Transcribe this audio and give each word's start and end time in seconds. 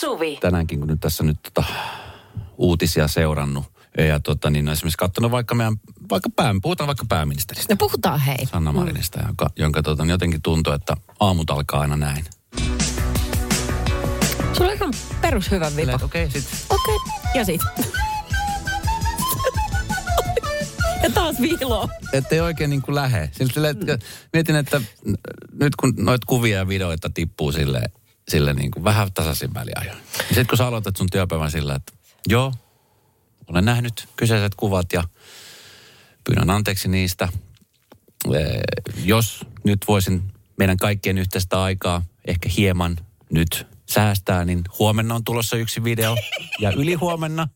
Suvi. 0.00 0.36
tänäänkin, 0.40 0.78
kun 0.78 0.88
nyt 0.88 1.00
tässä 1.00 1.24
nyt 1.24 1.38
tota, 1.42 1.64
uutisia 2.58 3.08
seurannut. 3.08 3.64
Ja 3.98 4.20
tota, 4.20 4.50
niin 4.50 4.68
esimerkiksi 4.68 4.98
katsonut 4.98 5.30
vaikka 5.30 5.54
meidän, 5.54 5.76
vaikka 6.10 6.30
pää, 6.36 6.54
puhutaan 6.62 6.86
vaikka 6.86 7.04
pääministeristä. 7.08 7.74
No 7.74 7.76
puhutaan 7.76 8.20
hei. 8.20 8.46
Sanna 8.46 8.72
Marinista, 8.72 9.20
jonka, 9.26 9.50
jonka 9.56 9.82
tota, 9.82 10.02
niin 10.02 10.10
jotenkin 10.10 10.42
tuntuu, 10.42 10.72
että 10.72 10.96
aamut 11.20 11.50
alkaa 11.50 11.80
aina 11.80 11.96
näin. 11.96 12.24
Sulla 14.52 14.70
on 14.70 14.76
ihan 14.76 14.92
perus 15.20 15.50
hyvä 15.50 15.68
Silleen, 15.68 15.86
vipa. 15.86 15.94
että 15.94 16.06
Okei, 16.06 16.24
okay, 16.24 16.40
sit 16.40 16.66
Okei, 16.70 16.96
okay. 16.96 17.32
ja 17.34 17.44
sit. 17.44 17.60
ja 21.02 21.10
taas 21.10 21.40
viiloa. 21.40 21.88
ettei 22.12 22.40
oikein 22.40 22.70
niin 22.70 22.82
kuin 22.82 22.94
lähe. 22.94 23.30
Sille, 23.32 23.68
että 23.70 23.98
mietin, 24.32 24.56
että 24.56 24.80
nyt 25.60 25.76
kun 25.76 25.94
noita 25.96 26.26
kuvia 26.26 26.58
ja 26.58 26.68
videoita 26.68 27.10
tippuu 27.10 27.52
sille, 27.52 27.82
sille 28.30 28.52
niin 28.52 28.70
kuin 28.70 28.84
vähän 28.84 29.12
tasaisin 29.12 29.54
väliajoin. 29.54 29.98
Sitten 30.18 30.46
kun 30.46 30.58
sä 30.58 30.66
aloitat 30.66 30.96
sun 30.96 31.10
työpäivän 31.12 31.50
sillä, 31.50 31.74
että 31.74 31.92
joo, 32.28 32.52
olen 33.46 33.64
nähnyt 33.64 34.08
kyseiset 34.16 34.54
kuvat 34.54 34.92
ja 34.92 35.04
pyydän 36.24 36.50
anteeksi 36.50 36.88
niistä. 36.88 37.28
Ee, 38.34 38.60
jos 39.04 39.46
nyt 39.64 39.84
voisin 39.88 40.22
meidän 40.56 40.76
kaikkien 40.76 41.18
yhteistä 41.18 41.62
aikaa 41.62 42.02
ehkä 42.26 42.48
hieman 42.56 42.96
nyt 43.30 43.66
säästää, 43.86 44.44
niin 44.44 44.62
huomenna 44.78 45.14
on 45.14 45.24
tulossa 45.24 45.56
yksi 45.56 45.84
video 45.84 46.16
ja 46.60 46.70
ylihuomenna 46.70 47.48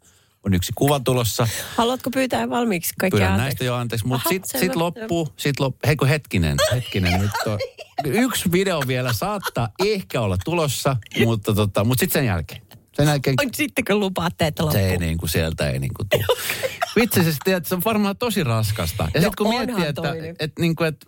on 0.46 0.54
yksi 0.54 0.72
kuva 0.74 1.00
tulossa. 1.00 1.48
Haluatko 1.76 2.10
pyytää 2.10 2.50
valmiiksi 2.50 2.94
kaikki 3.00 3.16
Pyydän 3.16 3.32
anteeksi? 3.32 3.44
näistä 3.46 3.64
jo 3.64 3.74
anteeksi, 3.74 4.06
mutta 4.06 4.28
sitten 4.28 4.60
sit 4.60 4.76
loppuu, 4.76 5.28
sit 5.36 5.60
lop, 5.60 5.76
hei 5.86 5.96
kun 5.96 6.08
hetkinen, 6.08 6.56
hetkinen, 6.74 7.20
nyt 7.20 7.30
on, 7.46 7.58
yksi 8.04 8.52
video 8.52 8.80
vielä 8.86 9.12
saattaa 9.12 9.68
ehkä 9.84 10.20
olla 10.20 10.36
tulossa, 10.44 10.96
mutta, 11.24 11.54
tota, 11.54 11.84
mutta 11.84 12.00
sitten 12.00 12.20
sen 12.22 12.26
jälkeen, 12.26 12.62
sen 12.96 13.06
jälkeen 13.06 13.36
Oi, 13.40 13.46
Sitten 13.54 13.84
kun 13.84 14.00
lupaatte, 14.00 14.46
että 14.46 14.62
se 14.72 14.78
ei 14.80 14.84
loppuu. 14.90 15.00
niin 15.06 15.18
kuin 15.18 15.30
sieltä 15.30 15.70
ei 15.70 15.78
niin 15.78 15.94
kuin 15.94 16.08
tule. 16.08 16.24
Vitsi, 17.00 17.22
siis 17.24 17.36
tiedät, 17.44 17.66
se 17.66 17.74
on 17.74 17.82
varmaan 17.84 18.16
tosi 18.16 18.44
raskasta. 18.44 19.02
Ja 19.14 19.20
No 19.20 19.26
sitten 19.26 19.32
kun 19.38 19.48
miettii, 19.48 19.86
että, 19.86 20.14
nyt. 20.14 20.36
että, 20.38 20.60
niin 20.60 20.76
kuin, 20.76 20.88
että 20.88 21.06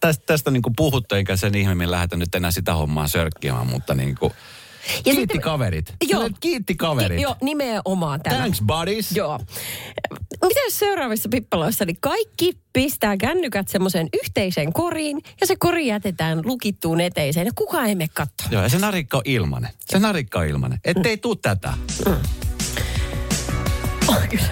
tästä, 0.00 0.24
tästä 0.26 0.50
niin 0.50 0.62
kuin 0.62 0.72
puhuttu, 0.76 1.14
eikä 1.14 1.36
sen 1.36 1.54
ihmeemmin 1.54 1.90
lähdetä 1.90 2.16
nyt 2.16 2.34
enää 2.34 2.50
sitä 2.50 2.74
hommaa 2.74 3.08
sörkkimään, 3.08 3.66
mutta 3.66 3.94
niin 3.94 4.14
kuin, 4.20 4.32
Ja 4.88 5.02
kiitti 5.02 5.20
sitten- 5.20 5.40
kaverit. 5.40 5.94
Joo. 6.08 6.30
Kiitti 6.40 6.74
kaverit. 6.74 7.20
Joo, 7.20 7.36
nimenomaan 7.42 8.20
tämä. 8.22 8.36
Thanks 8.36 8.62
buddies. 8.66 9.16
Joo. 9.16 9.40
Mitäs 10.42 10.78
seuraavissa 10.78 11.28
pippaloissa, 11.28 11.84
niin 11.84 11.96
kaikki 12.00 12.52
pistää 12.72 13.16
kännykät 13.16 13.68
semmoiseen 13.68 14.08
yhteiseen 14.22 14.72
koriin 14.72 15.22
ja 15.40 15.46
se 15.46 15.56
kori 15.58 15.86
jätetään 15.86 16.40
lukittuun 16.44 17.00
eteiseen 17.00 17.46
ja 17.46 17.52
kukaan 17.54 17.86
ei 17.86 17.94
mene 17.94 18.08
katsoa. 18.14 18.48
Joo, 18.50 18.62
ja 18.62 18.68
se 18.68 18.78
narikka 18.78 19.16
on 19.16 19.22
ilmanen. 19.24 19.70
Se 19.84 19.98
narikka 19.98 20.38
on 20.38 20.46
ilmanen. 20.46 20.78
Ettei 20.84 21.16
tuu 21.16 21.36
tätä. 21.36 21.72
Oh, 24.08 24.16
kyllä. 24.30 24.44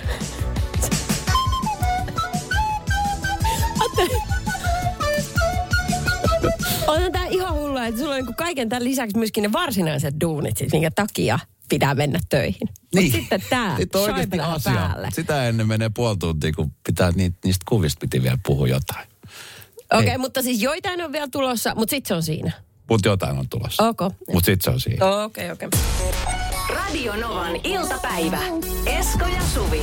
Hullua, 7.80 7.88
että 7.88 8.00
sulla 8.00 8.14
on 8.14 8.16
niinku 8.16 8.34
kaiken 8.36 8.68
tämän 8.68 8.84
lisäksi 8.84 9.18
myöskin 9.18 9.42
ne 9.42 9.52
varsinaiset 9.52 10.14
duunit, 10.20 10.56
siis, 10.56 10.72
minkä 10.72 10.90
takia 10.90 11.38
pitää 11.68 11.94
mennä 11.94 12.18
töihin. 12.28 12.68
Niin. 12.94 13.12
sitten 13.12 13.40
on 13.94 14.00
oikeasti 14.00 14.36
shaiblaa 14.36 14.52
asia. 14.52 14.72
päälle. 14.72 15.08
Sitä 15.12 15.48
ennen 15.48 15.66
menee 15.66 15.90
puoli 15.94 16.16
tuntia, 16.16 16.52
kun 16.56 16.72
pitää 16.86 17.10
niitä, 17.10 17.38
niistä 17.44 17.64
kuvista 17.68 18.00
piti 18.00 18.22
vielä 18.22 18.38
puhua 18.46 18.68
jotain. 18.68 19.08
Okei, 19.92 19.98
okay, 19.98 20.08
Ei. 20.08 20.18
mutta 20.18 20.42
siis 20.42 20.62
joitain 20.62 21.02
on 21.02 21.12
vielä 21.12 21.28
tulossa, 21.32 21.74
mutta 21.74 21.90
sitten 21.90 22.08
se 22.08 22.14
on 22.14 22.22
siinä. 22.22 22.52
Mutta 22.88 23.08
jotain 23.08 23.38
on 23.38 23.48
tulossa. 23.48 23.88
Ok. 23.88 24.00
Mutta 24.32 24.46
sitten 24.46 24.60
se 24.64 24.70
on 24.70 24.80
siinä. 24.80 25.06
Okei, 25.06 25.50
okei. 25.50 25.68
Radio 26.74 27.16
Novan 27.16 27.56
iltapäivä. 27.64 28.38
Esko 28.86 29.26
ja 29.26 29.42
Suvi. 29.54 29.82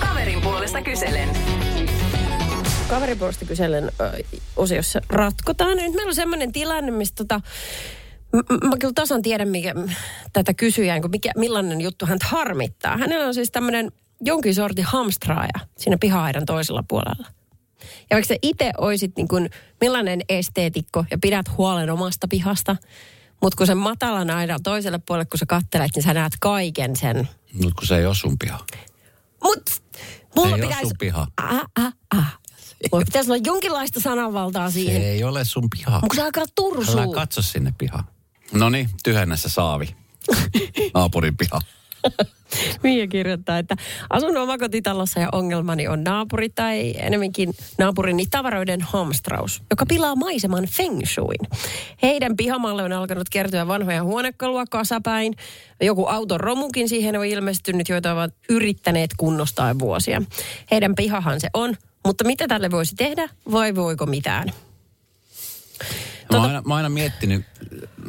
Kaverin 0.00 0.40
puolesta 0.40 0.82
kyselen. 0.82 1.28
Ö, 4.00 4.22
osiossa 4.56 5.00
ratkotaan. 5.08 5.76
Nyt 5.76 5.94
meillä 5.94 6.08
on 6.10 6.14
semmoinen 6.14 6.52
tilanne, 6.52 6.90
missä 6.90 7.14
tota, 7.14 7.40
m- 8.32 8.66
mä 8.68 8.76
kyllä 8.80 8.92
tasan 8.94 9.22
tiedän, 9.22 9.48
mikä, 9.48 9.74
tätä 10.32 10.54
kysyjää, 10.54 10.98
niin 10.98 11.10
mikä, 11.10 11.30
millainen 11.36 11.80
juttu 11.80 12.06
hän 12.06 12.18
harmittaa. 12.24 12.96
Hänellä 12.96 13.26
on 13.26 13.34
siis 13.34 13.50
tämmöinen 13.50 13.92
jonkin 14.20 14.54
sortin 14.54 14.84
hamstraaja 14.84 15.58
siinä 15.78 15.96
piha-aidan 16.00 16.46
toisella 16.46 16.84
puolella. 16.88 17.26
Ja 18.10 18.14
vaikka 18.14 18.28
sä 18.28 18.34
itse 18.42 18.70
oisit 18.78 19.12
niin 19.16 19.28
kuin 19.28 19.50
millainen 19.80 20.20
esteetikko 20.28 21.04
ja 21.10 21.18
pidät 21.22 21.46
huolen 21.56 21.90
omasta 21.90 22.28
pihasta, 22.28 22.76
mutta 23.42 23.56
kun 23.56 23.66
sen 23.66 23.78
matalan 23.78 24.30
aidan 24.30 24.62
toiselle 24.62 24.98
puolelle, 25.06 25.26
kun 25.26 25.38
sä 25.38 25.46
kattelet, 25.46 25.90
niin 25.94 26.02
sä 26.02 26.14
näet 26.14 26.32
kaiken 26.40 26.96
sen. 26.96 27.28
Mutta 27.52 27.74
kun 27.78 27.86
se 27.86 27.96
ei 27.96 28.06
ole 28.06 28.14
sun 28.14 28.38
piha. 28.38 28.58
Mut 29.44 29.62
mulla 30.36 30.48
Se 30.48 30.54
ei 30.54 30.60
pitäisi... 30.68 30.88
sun 30.88 30.96
piha. 30.98 31.26
Ah, 31.42 31.60
ah, 31.78 31.92
ah. 32.16 32.38
Mulla 32.92 33.04
pitäisi 33.04 33.30
olla 33.32 33.42
jonkinlaista 33.46 34.00
sananvaltaa 34.00 34.70
Se 34.70 34.74
siihen. 34.74 35.02
ei 35.02 35.24
ole 35.24 35.44
sun 35.44 35.68
piha. 35.76 35.98
Mutta 36.00 36.16
se 36.16 36.22
alkaa 36.22 36.40
Älä 36.40 36.52
tursua. 36.54 37.06
katso 37.14 37.42
sinne 37.42 37.74
pihaan. 37.78 38.04
No 38.52 38.68
niin, 38.70 38.88
tyhjennä 39.04 39.36
se 39.36 39.48
saavi. 39.48 39.96
Naapurin 40.94 41.36
piha. 41.36 41.60
Mia 42.82 43.06
kirjoittaa, 43.06 43.58
että 43.58 43.76
asun 44.10 44.36
omakotitalossa 44.36 45.20
ja 45.20 45.28
ongelmani 45.32 45.88
on 45.88 46.04
naapuri 46.04 46.48
tai 46.48 46.94
enemmänkin 46.98 47.54
naapurini 47.78 48.26
tavaroiden 48.30 48.80
hamstraus, 48.80 49.62
joka 49.70 49.86
pilaa 49.86 50.16
maiseman 50.16 50.64
feng 50.66 51.00
shuin. 51.06 51.38
Heidän 52.02 52.36
pihamalle 52.36 52.82
on 52.82 52.92
alkanut 52.92 53.28
kertyä 53.28 53.66
vanhoja 53.66 54.02
huonekalua 54.04 54.64
kasapäin. 54.70 55.34
Joku 55.80 56.06
auton 56.06 56.40
romukin 56.40 56.88
siihen 56.88 57.16
on 57.18 57.24
ilmestynyt, 57.26 57.88
joita 57.88 58.12
ovat 58.12 58.34
yrittäneet 58.48 59.10
kunnostaa 59.16 59.78
vuosia. 59.78 60.22
Heidän 60.70 60.94
pihahan 60.94 61.40
se 61.40 61.48
on, 61.54 61.74
mutta 62.06 62.24
mitä 62.24 62.48
tälle 62.48 62.70
voisi 62.70 62.94
tehdä 62.94 63.28
vai 63.52 63.74
voiko 63.74 64.06
mitään? 64.06 64.52
Mä 66.30 66.36
oon 66.36 66.46
aina, 66.46 66.62
mä 66.62 66.74
oon 66.74 66.76
aina 66.76 66.88
miettinyt, 66.88 67.44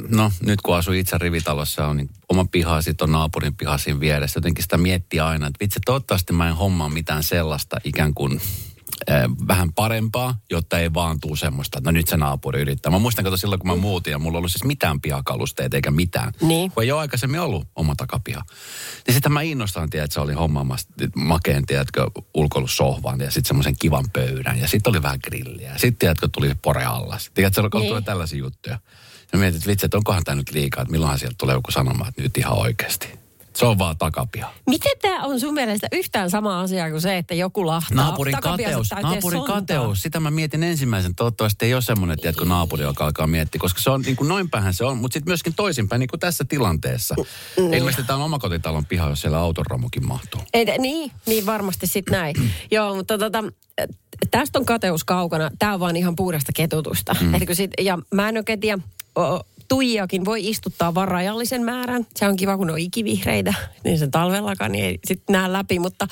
no 0.10 0.32
nyt 0.42 0.62
kun 0.62 0.76
asun 0.76 0.96
itse 0.96 1.18
rivitalossa, 1.18 1.88
on 1.88 1.98
niin 1.98 2.10
oma 2.30 2.46
piha, 2.52 2.82
sitten 2.82 3.06
on 3.06 3.12
naapurin 3.12 3.56
piha 3.56 3.78
siinä 3.78 4.00
vieressä. 4.00 4.38
Jotenkin 4.38 4.64
sitä 4.64 4.78
miettii 4.78 5.20
aina, 5.20 5.48
että 5.48 5.60
vitsi, 5.60 5.80
toivottavasti 5.86 6.34
mä 6.34 6.48
en 6.50 6.56
hommaa 6.56 6.90
mitään 6.90 7.24
sellaista 7.24 7.78
ikään 7.84 8.14
kuin 8.14 8.42
vähän 9.48 9.74
parempaa, 9.74 10.36
jotta 10.52 10.80
ei 10.80 10.94
vaan 10.94 11.20
tuu 11.20 11.36
semmoista, 11.36 11.78
että 11.78 11.92
no 11.92 11.92
nyt 11.92 12.08
se 12.08 12.18
naapuri 12.18 12.62
yrittää. 12.62 12.92
Mä 12.92 13.00
muistan, 13.00 13.28
että 13.28 13.38
silloin 13.38 13.60
kun 13.60 13.70
mä 13.70 13.76
muutin 13.76 14.12
ja 14.12 14.20
mulla 14.20 14.36
ei 14.36 14.38
ollut 14.38 14.52
siis 14.52 14.64
mitään 14.64 15.02
pihakalusteita 15.02 15.78
eikä 15.78 15.92
mitään. 15.92 16.34
Niin. 16.42 16.72
Kun 16.72 16.84
ei 16.84 16.92
ole 16.92 17.00
aikaisemmin 17.02 17.40
ollut 17.40 17.68
oma 17.76 17.96
takapiha. 17.96 18.42
Niin 19.08 19.14
sitten 19.14 19.32
mä 19.32 19.42
innostan, 19.42 19.90
tiedät, 19.90 20.06
että 20.06 20.14
se 20.14 20.20
oli 20.20 20.34
hommaamassa 20.34 20.88
makeen, 21.16 21.66
tiedätkö, 21.66 22.08
ulkoilussohvan 22.34 23.20
ja 23.20 23.32
sitten 23.32 23.48
semmoisen 23.48 23.76
kivan 23.80 24.06
pöydän. 24.14 24.60
Ja 24.60 24.68
sitten 24.68 24.92
oli 24.92 25.02
vähän 25.02 25.20
grilliä. 25.24 25.72
Sitten, 25.78 25.98
tiedätkö, 25.98 26.30
tuli 26.32 26.52
pore 26.62 26.86
alla. 26.86 27.18
Tiedätkö, 27.34 27.62
se 27.62 27.78
Niin. 27.78 27.88
tulee 27.88 28.02
tällaisia 28.02 28.40
juttuja. 28.40 28.80
Ja 29.34 29.40
mietit, 29.40 29.56
että 29.56 29.70
vitsi, 29.70 29.86
että 29.86 29.98
onkohan 29.98 30.24
tämä 30.24 30.36
nyt 30.36 30.52
liikaa, 30.52 30.82
että 30.82 30.92
milloinhan 30.92 31.20
sieltä 31.20 31.36
tulee 31.38 31.56
joku 31.56 31.72
sanomaan, 31.72 32.10
että 32.10 32.22
nyt 32.22 32.38
ihan 32.38 32.58
oikeasti. 32.58 33.25
Se 33.56 33.66
on 33.66 33.78
vaan 33.78 33.98
takapiha. 33.98 34.54
Miten 34.68 34.92
tämä 35.02 35.24
on 35.24 35.40
sun 35.40 35.54
mielestä 35.54 35.88
yhtään 35.92 36.30
sama 36.30 36.62
asia 36.62 36.90
kuin 36.90 37.02
se, 37.02 37.18
että 37.18 37.34
joku 37.34 37.66
lahtaa 37.66 37.96
Naapurin 37.96 38.38
kateus, 38.42 38.90
naapurin 39.02 39.40
sontaa? 39.40 39.56
kateus, 39.56 40.02
sitä 40.02 40.20
mä 40.20 40.32
mietin 40.32 40.64
ensimmäisen. 40.64 41.16
Toivottavasti 41.16 41.66
ei 41.66 41.74
ole 41.74 41.82
semmoinen, 41.82 42.20
tiedätkö, 42.20 42.46
naapuri, 42.46 42.84
joka 42.84 43.06
alkaa 43.06 43.28
miettiä, 43.28 43.60
koska 43.60 43.82
se 43.82 43.90
on 43.90 44.02
niin 44.02 44.16
kuin 44.16 44.28
noin 44.28 44.50
pähän 44.50 44.74
se 44.74 44.86
on, 44.86 44.98
mutta 44.98 45.14
sitten 45.14 45.30
myöskin 45.30 45.54
toisinpäin, 45.56 46.00
niin 46.00 46.08
kuin 46.08 46.20
tässä 46.20 46.46
tilanteessa. 46.50 47.16
Niin. 47.58 47.74
Ilmeisesti 47.74 48.08
tämä 48.08 48.18
on 48.20 48.26
omakotitalon 48.26 48.86
piha, 48.86 49.10
jos 49.10 49.22
siellä 49.22 49.38
autoromukin 49.38 50.08
mahtuu. 50.08 50.42
Ei, 50.54 50.66
niin, 50.78 51.12
niin 51.26 51.46
varmasti 51.46 51.88
sitten 51.88 52.12
näin. 52.12 52.36
Joo, 52.72 52.96
mutta 52.96 53.18
tota, 53.18 53.44
tästä 54.32 54.60
on 54.60 54.66
kateus 54.66 55.04
kaukana. 55.04 55.52
Tämä 55.60 55.74
on 55.74 55.80
vaan 55.80 55.96
ihan 55.96 56.16
puhdasta 56.16 56.52
ketutusta. 56.56 57.16
Mm. 57.22 57.32
Sit, 57.54 57.72
ja 57.82 58.00
mä 58.14 58.30
en 58.30 58.38
oikein 58.38 58.60
tiedä, 58.60 58.82
Tuijakin 59.68 60.26
voi 60.26 60.50
istuttaa 60.50 60.96
vaan 60.96 61.08
rajallisen 61.08 61.64
määrän. 61.64 62.08
Se 62.16 62.28
on 62.28 62.36
kiva, 62.36 62.58
kun 62.58 62.68
ne 62.68 62.74
on 62.74 62.80
ikivihreitä, 62.80 63.54
niin 63.84 64.00
sen 64.00 64.12
talvellakaan 64.12 64.72
niin 64.72 64.86
ei 64.86 65.00
sitten 65.08 65.34
näe 65.34 65.54
läpi. 65.54 65.80
Mutta, 65.80 66.08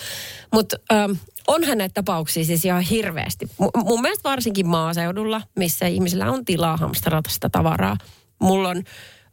mutta 0.53 0.77
ähm, 0.93 1.11
onhan 1.47 1.77
näitä 1.77 1.93
tapauksia 1.93 2.45
siis 2.45 2.65
ihan 2.65 2.81
hirveästi. 2.81 3.45
M- 3.45 3.85
mun 3.85 4.01
mielestä 4.01 4.29
varsinkin 4.29 4.67
maaseudulla, 4.67 5.41
missä 5.55 5.87
ihmisillä 5.87 6.31
on 6.31 6.45
tilaa 6.45 6.77
hamstrata 6.77 7.29
sitä 7.29 7.49
tavaraa. 7.49 7.97
Mulla 8.39 8.69
on 8.69 8.83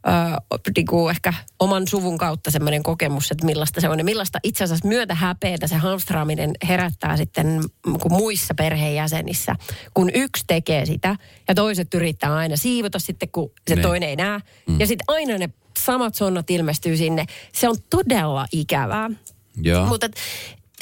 ö, 0.07 0.57
niinku 0.75 1.09
ehkä 1.09 1.33
oman 1.59 1.87
suvun 1.87 2.17
kautta 2.17 2.51
semmoinen 2.51 2.83
kokemus, 2.83 3.31
että 3.31 3.45
millaista 3.45 3.81
se 3.81 3.89
on. 3.89 3.97
Ja 3.99 4.05
millaista 4.05 4.39
itse 4.43 4.63
asiassa 4.63 4.87
myötä 4.87 5.15
häpeätä 5.15 5.67
se 5.67 5.75
hamstraaminen 5.75 6.51
herättää 6.67 7.17
sitten 7.17 7.61
kun 7.83 8.11
muissa 8.11 8.53
perheenjäsenissä. 8.53 9.55
Kun 9.93 10.09
yksi 10.13 10.43
tekee 10.47 10.85
sitä 10.85 11.15
ja 11.47 11.55
toiset 11.55 11.93
yrittää 11.93 12.35
aina 12.35 12.57
siivota 12.57 12.99
sitten, 12.99 13.29
kun 13.29 13.51
se 13.67 13.75
Niin. 13.75 13.83
toinen 13.83 14.09
ei 14.09 14.15
näe. 14.15 14.39
Mm. 14.67 14.79
Ja 14.79 14.87
sitten 14.87 15.05
aina 15.07 15.37
ne 15.37 15.49
samat 15.79 16.15
sonnat 16.15 16.49
ilmestyy 16.49 16.97
sinne. 16.97 17.25
Se 17.53 17.69
on 17.69 17.75
todella 17.89 18.47
ikävää. 18.51 19.09
Joo. 19.61 19.85
Mutta 19.85 20.07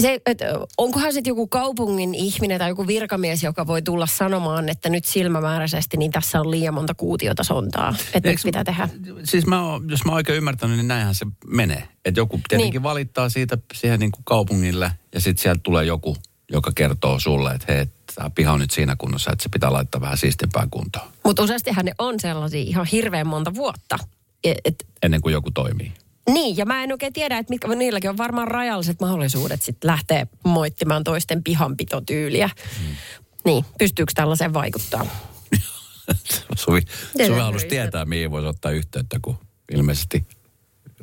se, 0.02 0.22
että 0.26 0.46
onkohan 0.78 1.14
sitten 1.14 1.32
joku 1.32 1.48
kaupungin 1.48 2.16
ihminen 2.16 2.60
tai 2.60 2.70
joku 2.70 2.88
virkamies, 2.88 3.44
joka 3.44 3.68
voi 3.68 3.82
tulla 3.82 4.08
sanomaan, 4.08 4.70
että 4.70 4.90
nyt 4.90 5.06
silmämääräisesti 5.06 5.98
niin 5.98 6.12
tässä 6.12 6.40
on 6.40 6.52
liian 6.52 6.74
monta 6.74 6.94
kuutiota 6.94 7.44
sontaa, 7.44 7.96
että 8.14 8.30
nyt 8.30 8.40
pitää 8.44 8.64
tehdä. 8.64 8.90
Siis 9.24 9.46
mä 9.46 9.64
oon, 9.64 9.90
jos 9.90 10.06
mä 10.06 10.12
oon 10.12 10.16
oikein 10.16 10.38
ymmärtänyt, 10.38 10.78
niin 10.78 10.88
näinhän 10.88 11.16
se 11.16 11.26
menee. 11.48 11.84
Että 12.06 12.20
joku 12.20 12.40
tietenkin 12.48 12.80
niin. 12.80 12.84
valittaa 12.84 13.30
siitä 13.30 13.58
siihen 13.74 14.00
niin 14.00 14.12
kuin 14.12 14.24
kaupungille 14.26 14.92
ja 15.14 15.22
sitten 15.22 15.42
sieltä 15.42 15.62
tulee 15.64 15.86
joku, 15.86 16.18
joka 16.52 16.72
kertoo 16.76 17.20
sulle, 17.20 17.52
että 17.52 17.74
hei, 17.74 17.86
tämä 18.16 18.30
piha 18.30 18.54
on 18.54 18.60
nyt 18.60 18.72
siinä 18.72 18.96
kunnossa, 18.96 19.32
että 19.32 19.44
se 19.44 19.50
pitää 19.50 19.74
laittaa 19.74 20.02
vähän 20.02 20.18
siistimpään 20.18 20.70
kuntoon. 20.70 21.08
Mutta 21.24 21.44
useastihan 21.44 21.86
ne 21.86 21.92
on 21.98 22.20
sellaisia 22.20 22.62
ihan 22.62 22.86
hirveän 22.86 23.28
monta 23.28 23.56
vuotta. 23.56 23.98
Et, 24.44 24.58
et, 24.66 24.86
Ennen 25.04 25.22
kuin 25.22 25.34
joku 25.34 25.52
toimii. 25.52 25.92
Niin, 26.34 26.58
ja 26.58 26.66
mä 26.66 26.84
en 26.84 26.92
oikein 26.92 27.14
tiedä, 27.14 27.38
että 27.38 27.54
mitkä, 27.54 27.68
niilläkin 27.68 28.10
on 28.10 28.18
varmaan 28.18 28.48
rajalliset 28.48 29.02
mahdollisuudet 29.02 29.62
sitten 29.62 29.88
lähteä 29.88 30.28
moittimaan 30.44 31.04
toisten 31.04 31.44
pihanpitotyyliä. 31.44 32.50
Hmm. 32.80 32.96
Niin, 33.46 33.66
pystyykö 33.80 34.12
tällaiseen 34.16 34.54
vaikuttaa? 34.54 35.06
Suvi, 36.56 36.82
Suvi 37.28 37.40
halusi 37.40 37.68
tietää, 37.68 38.06
mihin 38.06 38.32
voisi 38.32 38.48
ottaa 38.48 38.72
yhteyttä, 38.72 39.20
kun 39.22 39.38
ilmeisesti 39.72 40.28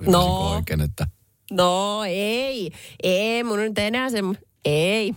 no. 0.06 0.50
oikein, 0.50 0.80
että... 0.80 1.06
No 1.50 2.04
ei, 2.06 2.72
ei, 3.02 3.44
mun 3.44 3.58
nyt 3.58 3.78
enää 3.78 4.10
se, 4.10 4.18
ei. 4.66 5.14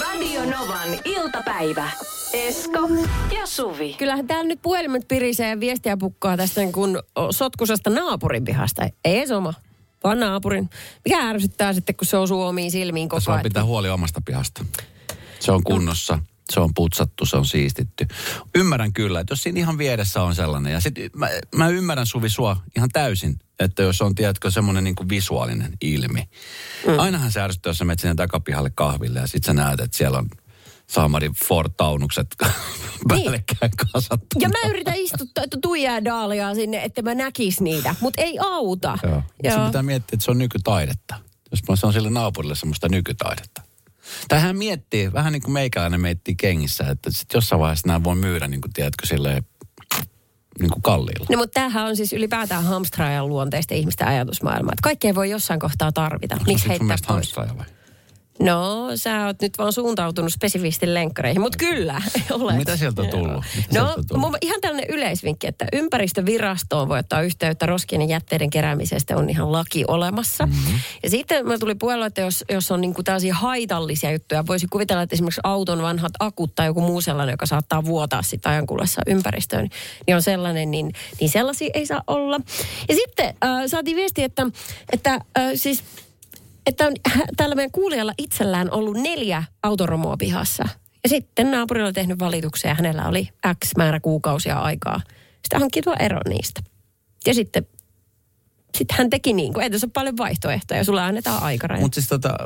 Radio 0.00 0.44
Novan 0.44 0.88
iltapäivä. 1.04 1.90
Esko 2.32 2.88
ja 3.34 3.46
Suvi. 3.46 3.94
Kyllähän 3.98 4.26
täällä 4.26 4.48
nyt 4.48 4.62
puhelimet 4.62 5.08
pirisee 5.08 5.60
viestiä 5.60 5.96
pukkaa 5.96 6.36
tästä 6.36 6.60
niin 6.60 6.72
kuin 6.72 6.98
sotkusesta 7.30 7.90
naapurin 7.90 8.44
pihasta. 8.44 8.88
Ei 9.04 9.26
soma, 9.26 9.54
vaan 10.04 10.20
naapurin. 10.20 10.70
Mikä 11.04 11.28
ärsyttää 11.28 11.72
sitten, 11.72 11.96
kun 11.96 12.06
se 12.06 12.16
osuu 12.16 12.42
omiin 12.42 12.70
silmiin 12.70 13.08
koko 13.08 13.32
ajan? 13.32 13.42
pitää 13.42 13.64
huoli 13.64 13.90
omasta 13.90 14.20
pihasta. 14.24 14.64
Se 15.40 15.52
on 15.52 15.62
kunnossa. 15.64 16.14
No 16.14 16.22
se 16.50 16.60
on 16.60 16.74
putsattu, 16.74 17.26
se 17.26 17.36
on 17.36 17.46
siistitty. 17.46 18.06
Ymmärrän 18.54 18.92
kyllä, 18.92 19.20
että 19.20 19.32
jos 19.32 19.42
siinä 19.42 19.60
ihan 19.60 19.78
vieressä 19.78 20.22
on 20.22 20.34
sellainen, 20.34 20.72
ja 20.72 20.80
sit 20.80 20.94
mä, 21.16 21.28
mä 21.54 21.68
ymmärrän 21.68 22.06
Suvi 22.06 22.28
sua 22.28 22.56
ihan 22.76 22.88
täysin, 22.92 23.36
että 23.58 23.82
jos 23.82 24.02
on, 24.02 24.14
tiedätkö, 24.14 24.50
semmoinen 24.50 24.84
niin 24.84 25.08
visuaalinen 25.08 25.72
ilmi. 25.80 26.28
Mm. 26.86 26.98
Ainahan 26.98 27.32
se 27.32 27.40
ärsyttää, 27.40 27.70
jos 27.70 27.78
sä 27.78 27.84
menet 27.84 27.98
sinne 27.98 28.14
takapihalle 28.14 28.70
kahville 28.74 29.20
ja 29.20 29.26
sit 29.26 29.44
sä 29.44 29.52
näet, 29.52 29.80
että 29.80 29.96
siellä 29.96 30.18
on 30.18 30.28
saamari 30.86 31.30
Ford-taunukset 31.44 32.26
niin. 32.42 32.50
päällekkäin 33.08 33.72
kasattu. 33.92 34.38
Ja 34.38 34.48
mä 34.48 34.68
yritän 34.68 34.96
istuttaa 34.96 35.44
että 35.44 35.58
Tuija 35.62 36.04
Daalia 36.04 36.54
sinne, 36.54 36.84
että 36.84 37.02
mä 37.02 37.14
näkis 37.14 37.60
niitä, 37.60 37.94
mutta 38.00 38.22
ei 38.22 38.38
auta. 38.38 38.98
Joo. 39.02 39.22
Joo. 39.42 39.66
Pitää 39.66 39.82
miettiä, 39.82 40.16
että 40.16 40.24
se 40.24 40.30
on 40.30 40.38
nykytaidetta. 40.38 41.14
Jos 41.50 41.80
se 41.80 41.86
on 41.86 41.92
sille 41.92 42.10
naapurille 42.10 42.54
semmoista 42.54 42.88
nykytaidetta. 42.88 43.62
Tai 44.28 44.40
hän 44.40 44.56
miettii, 44.56 45.12
vähän 45.12 45.32
niin 45.32 45.42
kuin 45.42 45.52
meikäläinen 45.52 46.00
miettii 46.00 46.34
kengissä, 46.34 46.84
että 46.84 47.10
sit 47.10 47.34
jossain 47.34 47.60
vaiheessa 47.60 47.88
nämä 47.88 48.04
voi 48.04 48.16
myydä, 48.16 48.48
niin 48.48 48.60
kuin 48.60 48.72
tiedätkö, 48.72 49.06
silleen 49.06 49.42
niin 50.60 50.70
kuin 50.70 50.82
kalliilla. 50.82 51.26
No 51.30 51.36
mutta 51.36 51.54
tämähän 51.54 51.86
on 51.86 51.96
siis 51.96 52.12
ylipäätään 52.12 52.64
hamstraajan 52.64 53.28
luonteista 53.28 53.74
ihmisten 53.74 54.08
ajatusmaailmaa. 54.08 54.72
Että 54.72 54.82
kaikkea 54.82 55.14
voi 55.14 55.30
jossain 55.30 55.60
kohtaa 55.60 55.92
tarvita. 55.92 56.36
Miksi 56.46 56.68
heittää 56.68 56.96
pois? 57.08 57.36
vai? 57.36 57.66
No, 58.40 58.90
sä 58.94 59.26
oot 59.26 59.42
nyt 59.42 59.58
vaan 59.58 59.72
suuntautunut 59.72 60.32
spesifisti 60.32 60.94
lenkkareihin, 60.94 61.40
mutta 61.40 61.58
kyllä 61.58 62.02
olet. 62.30 62.56
Mitä 62.56 62.76
sieltä 62.76 63.02
on 63.02 63.08
tullut? 63.08 63.44
Mitä 63.56 63.80
no, 63.80 63.94
tullut? 64.08 64.36
ihan 64.42 64.60
tällainen 64.60 64.90
yleisvinkki, 64.90 65.46
että 65.46 65.66
ympäristövirastoon 65.72 66.88
voi 66.88 66.98
ottaa 66.98 67.22
yhteyttä 67.22 67.66
roskien 67.66 68.02
ja 68.02 68.08
jätteiden 68.08 68.50
keräämisestä, 68.50 69.16
on 69.16 69.30
ihan 69.30 69.52
laki 69.52 69.84
olemassa. 69.88 70.46
Mm-hmm. 70.46 70.80
Ja 71.02 71.10
sitten 71.10 71.46
mä 71.46 71.58
tuli 71.58 71.74
puolella, 71.74 72.06
että 72.06 72.20
jos, 72.20 72.44
jos 72.50 72.70
on 72.70 72.80
niinku 72.80 73.02
tällaisia 73.02 73.34
haitallisia 73.34 74.12
juttuja, 74.12 74.46
voisi 74.46 74.66
kuvitella, 74.70 75.02
että 75.02 75.14
esimerkiksi 75.14 75.40
auton 75.44 75.82
vanhat 75.82 76.12
akut 76.20 76.54
tai 76.54 76.66
joku 76.66 76.80
muu 76.80 77.00
sellainen, 77.00 77.32
joka 77.32 77.46
saattaa 77.46 77.84
vuotaa 77.84 78.22
sitten 78.22 78.52
ajankullessa 78.52 79.02
ympäristöön, 79.06 79.68
niin 80.06 80.14
on 80.14 80.22
sellainen, 80.22 80.70
niin, 80.70 80.92
niin 81.20 81.30
sellaisia 81.30 81.70
ei 81.74 81.86
saa 81.86 82.02
olla. 82.06 82.40
Ja 82.88 82.94
sitten 82.94 83.26
äh, 83.26 83.62
saatiin 83.66 83.96
viesti, 83.96 84.22
että, 84.22 84.46
että 84.92 85.12
äh, 85.12 85.50
siis 85.54 85.84
että 86.70 86.86
on 86.86 86.92
tällä 87.36 87.54
meidän 87.54 87.70
kuulijalla 87.70 88.12
itsellään 88.18 88.70
ollut 88.70 88.96
neljä 88.96 89.42
autoromua 89.62 90.16
pihassa. 90.16 90.68
Ja 91.02 91.08
sitten 91.08 91.50
naapurilla 91.50 91.86
oli 91.86 91.92
tehnyt 91.92 92.18
valituksia 92.18 92.70
ja 92.70 92.74
hänellä 92.74 93.08
oli 93.08 93.28
X 93.64 93.70
määrä 93.76 94.00
kuukausia 94.00 94.58
aikaa. 94.58 95.00
Sitten 95.32 95.60
hankkitua 95.60 95.94
ero 95.94 96.20
niistä. 96.28 96.60
Ja 97.26 97.34
sitten 97.34 97.66
sitten 98.78 98.98
hän 98.98 99.10
teki 99.10 99.32
niin 99.32 99.52
kuin, 99.52 99.62
ei 99.62 99.70
tässä 99.70 99.86
ole 99.86 99.92
paljon 99.94 100.16
vaihtoehtoja, 100.16 100.84
sulla 100.84 101.06
annetaan 101.06 101.42
aikaraja. 101.42 101.80
Mutta 101.80 101.94
siis 101.94 102.08
tota, 102.08 102.36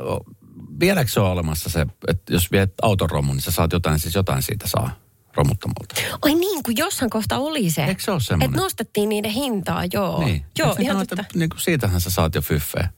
vieläkö 0.79 1.11
se 1.11 1.19
on 1.19 1.31
olemassa 1.31 1.69
se, 1.69 1.85
että 2.07 2.33
jos 2.33 2.51
viet 2.51 2.73
autoromun, 2.81 3.35
niin 3.35 3.41
sä 3.41 3.51
saat 3.51 3.71
jotain, 3.71 3.99
siis 3.99 4.15
jotain 4.15 4.41
siitä 4.41 4.67
saa 4.67 4.99
romuttamolta. 5.33 5.95
Ai 6.21 6.35
niin, 6.35 6.63
kuin 6.63 6.77
jossain 6.77 7.09
kohta 7.09 7.37
oli 7.37 7.69
se. 7.69 7.85
Eikö 7.85 8.03
se 8.03 8.11
ole 8.11 8.19
semmoinen? 8.19 8.49
Että 8.49 8.61
nostettiin 8.61 9.09
niiden 9.09 9.31
hintaa, 9.31 9.83
joo. 9.93 10.25
Niin. 10.25 10.45
Joo, 10.59 10.75
ihan 10.79 11.07
totta. 11.07 11.25
Niin 11.35 11.49
kuin 11.49 11.59
siitähän 11.59 12.01
sä 12.01 12.09
saat 12.09 12.35
jo 12.35 12.41
fyffeä. 12.41 12.89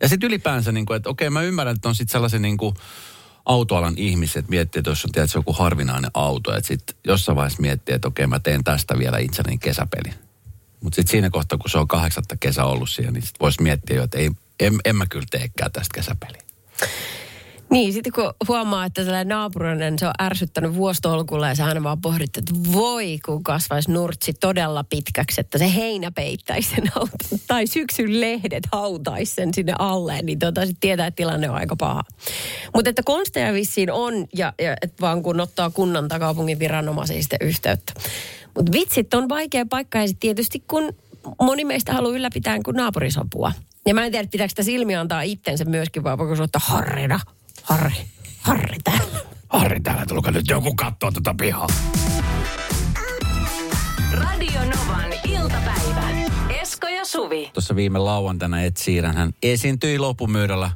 Ja 0.00 0.08
sitten 0.08 0.26
ylipäänsä, 0.26 0.72
niin 0.72 0.86
kuin, 0.86 0.96
että 0.96 1.10
okei, 1.10 1.30
mä 1.30 1.42
ymmärrän, 1.42 1.74
että 1.74 1.88
on 1.88 1.94
sitten 1.94 2.12
sellaisen 2.12 2.42
niin 2.42 2.56
kuin, 2.56 2.74
autoalan 3.46 3.94
ihmiset 3.96 4.48
miettii, 4.48 4.80
että 4.80 4.90
jos 4.90 5.04
on 5.04 5.12
tiedät, 5.12 5.34
joku 5.34 5.52
harvinainen 5.52 6.10
auto, 6.14 6.56
että 6.56 6.68
sitten 6.68 6.96
jossain 7.04 7.36
vaiheessa 7.36 7.62
miettii, 7.62 7.94
että 7.94 8.08
okei, 8.08 8.26
mä 8.26 8.38
teen 8.38 8.64
tästä 8.64 8.98
vielä 8.98 9.18
itselleni 9.18 9.58
kesäpeli. 9.58 10.14
Mutta 10.80 10.96
sitten 10.96 11.10
siinä 11.10 11.30
kohtaa, 11.30 11.58
kun 11.58 11.70
se 11.70 11.78
on 11.78 11.88
kahdeksatta 11.88 12.36
kesä 12.36 12.64
ollut 12.64 12.90
siellä, 12.90 13.12
niin 13.12 13.22
sitten 13.22 13.40
voisi 13.40 13.62
miettiä 13.62 13.96
jo, 13.96 14.02
että 14.02 14.18
ei, 14.18 14.30
en, 14.60 14.74
en 14.84 14.96
mä 14.96 15.06
kyllä 15.06 15.26
teekään 15.30 15.72
tästä 15.72 15.94
kesäpeliä. 15.94 16.42
Niin, 17.74 17.92
sitten 17.92 18.12
kun 18.12 18.34
huomaa, 18.48 18.84
että 18.84 19.04
tällainen 19.04 19.28
naapurinen, 19.28 19.98
se 19.98 20.06
on 20.06 20.12
ärsyttänyt 20.22 20.74
vuostolkulla 20.74 21.48
ja 21.48 21.54
sä 21.54 21.66
aina 21.66 21.82
vaan 21.82 22.00
pohdit, 22.00 22.36
että 22.36 22.52
voi 22.72 23.18
kun 23.26 23.44
kasvaisi 23.44 23.90
nurtsi 23.90 24.32
todella 24.32 24.84
pitkäksi, 24.84 25.40
että 25.40 25.58
se 25.58 25.74
heinä 25.74 26.10
peittäisi 26.10 26.70
sen 26.70 26.84
tai 27.46 27.66
syksyn 27.66 28.20
lehdet 28.20 28.66
hautaisi 28.72 29.34
sen 29.34 29.54
sinne 29.54 29.74
alle, 29.78 30.22
niin 30.22 30.38
tota 30.38 30.60
sitten 30.60 30.80
tietää, 30.80 31.06
että 31.06 31.16
tilanne 31.16 31.50
on 31.50 31.56
aika 31.56 31.76
paha. 31.76 32.02
Mutta 32.74 32.90
että 32.90 33.02
konsteja 33.04 33.52
vissiin 33.52 33.92
on, 33.92 34.26
ja, 34.36 34.52
ja 34.62 34.76
että 34.82 35.00
vaan 35.00 35.22
kun 35.22 35.40
ottaa 35.40 35.70
kunnan 35.70 36.08
tai 36.08 36.18
kaupungin 36.18 36.58
viranomaisiin 36.58 37.24
yhteyttä. 37.40 37.92
Mutta 38.56 38.72
vitsit 38.72 39.14
on 39.14 39.28
vaikea 39.28 39.66
paikka 39.66 39.98
ja 39.98 40.08
tietysti 40.20 40.64
kun 40.68 40.92
moni 41.42 41.64
meistä 41.64 41.92
haluaa 41.92 42.14
ylläpitää 42.14 42.58
kuin 42.64 42.76
naapurisapua. 42.76 43.52
Ja 43.86 43.94
mä 43.94 44.04
en 44.04 44.12
tiedä, 44.12 44.28
pitääkö 44.30 44.48
sitä 44.48 44.62
silmiä 44.62 45.00
antaa 45.00 45.22
itsensä 45.22 45.64
myöskin, 45.64 46.04
vai 46.04 46.18
voiko 46.18 46.36
se 46.36 46.42
ottaa 46.42 46.62
harrina 46.64 47.20
Harri, 47.64 47.94
Harri 48.40 48.76
täällä. 48.84 49.18
Harri 49.48 49.80
täällä, 49.80 50.06
tulkaa 50.06 50.32
nyt 50.32 50.48
joku 50.48 50.74
katsoa 50.74 51.12
tuota 51.12 51.34
pihaa. 51.34 51.66
Radio 54.12 54.60
Novan 54.60 55.12
iltapäivä. 55.28 56.08
Esko 56.60 56.88
ja 56.88 57.04
Suvi. 57.04 57.50
Tuossa 57.54 57.76
viime 57.76 57.98
lauantaina 57.98 58.62
Ed 58.62 58.76
Sheeran, 58.76 59.16
hän 59.16 59.32
esiintyi 59.42 59.98
lopumyydällä 59.98 60.70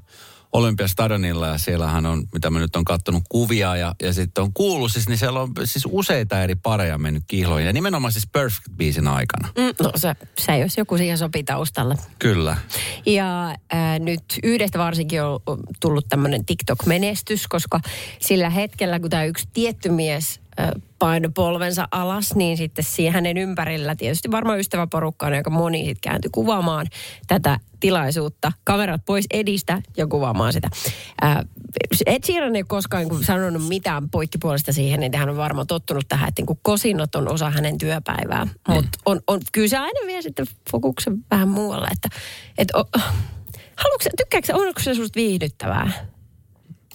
Olympiastadionilla 0.53 1.47
ja 1.47 1.59
siellähän 1.59 2.07
on, 2.07 2.25
mitä 2.33 2.51
mä 2.51 2.59
nyt 2.59 2.77
on 2.77 2.85
katsonut 2.85 3.23
kuvia 3.29 3.77
ja, 3.77 3.95
ja 4.03 4.13
sitten 4.13 4.45
on 4.45 4.53
kuullut, 4.53 4.93
siis, 4.93 5.09
niin 5.09 5.19
siellä 5.19 5.41
on 5.41 5.53
siis 5.65 5.89
useita 5.91 6.43
eri 6.43 6.55
pareja 6.55 6.99
mennyt 6.99 7.23
kihloihin 7.27 7.67
ja 7.67 7.73
nimenomaan 7.73 8.13
siis 8.13 8.27
Perfect 8.33 8.69
Beasin 8.77 9.09
aikana. 9.09 9.49
Mm, 9.49 9.85
no 9.85 9.93
se, 9.97 10.15
se 10.39 10.59
jos 10.59 10.77
joku 10.77 10.97
siihen 10.97 11.19
sopii 11.19 11.45
taustalle. 11.45 11.95
Kyllä. 12.19 12.57
Ja 13.07 13.49
äh, 13.49 13.99
nyt 13.99 14.25
yhdestä 14.43 14.79
varsinkin 14.79 15.23
on 15.23 15.41
tullut 15.81 16.07
tämmöinen 16.09 16.45
TikTok-menestys, 16.45 17.49
koska 17.49 17.81
sillä 18.21 18.51
hetkellä, 18.51 19.01
kun 19.01 19.11
tämä 19.11 19.25
yksi 19.25 19.49
tietty 19.53 19.89
mies 19.89 20.41
paino 20.99 21.29
polvensa 21.35 21.89
alas, 21.91 22.35
niin 22.35 22.57
sitten 22.57 22.85
siihen 22.85 23.13
hänen 23.13 23.37
ympärillä 23.37 23.97
tietysti 23.97 24.31
varmaan 24.31 24.59
ystäväporukka 24.59 25.27
on 25.27 25.33
aika 25.33 25.51
moni 25.51 25.79
sitten 25.79 26.11
kääntyi 26.11 26.31
kuvaamaan 26.33 26.87
tätä 27.27 27.61
tilaisuutta. 27.81 28.53
Kamerat 28.65 29.05
pois 29.07 29.27
edistä 29.31 29.83
ja 29.97 30.07
kuvaamaan 30.07 30.53
sitä. 30.53 30.69
Ää, 31.21 31.45
Ed 32.07 32.23
Sheeran 32.27 32.57
ei 32.57 32.65
koskaan 32.65 33.09
niin 33.09 33.25
sanonut 33.25 33.69
mitään 33.69 34.11
poikkipuolesta 34.11 34.73
siihen, 34.73 35.01
niin 35.01 35.17
hän 35.17 35.29
on 35.29 35.37
varmaan 35.37 35.67
tottunut 35.67 36.05
tähän, 36.09 36.29
että 36.29 36.43
niin 36.43 36.59
kosinnot 36.63 37.15
on 37.15 37.29
osa 37.29 37.51
hänen 37.51 37.79
työpäivää. 37.79 38.45
Mm. 38.45 38.75
Mutta 38.75 38.99
on, 39.07 39.21
on, 39.27 39.41
kyllä 39.53 39.69
se 39.69 39.77
aina 39.77 40.07
vie 40.07 40.23
sitten 40.23 40.47
fokuksen 40.71 41.25
vähän 41.31 41.49
muualle, 41.49 41.89
että 41.93 42.09
et, 42.59 42.69
o, 42.75 42.85
haluatko, 43.77 44.09
tykkääkö 44.17 44.55
onko 44.55 44.81
se 44.81 44.95
susta 44.95 45.17
viihdyttävää? 45.17 45.93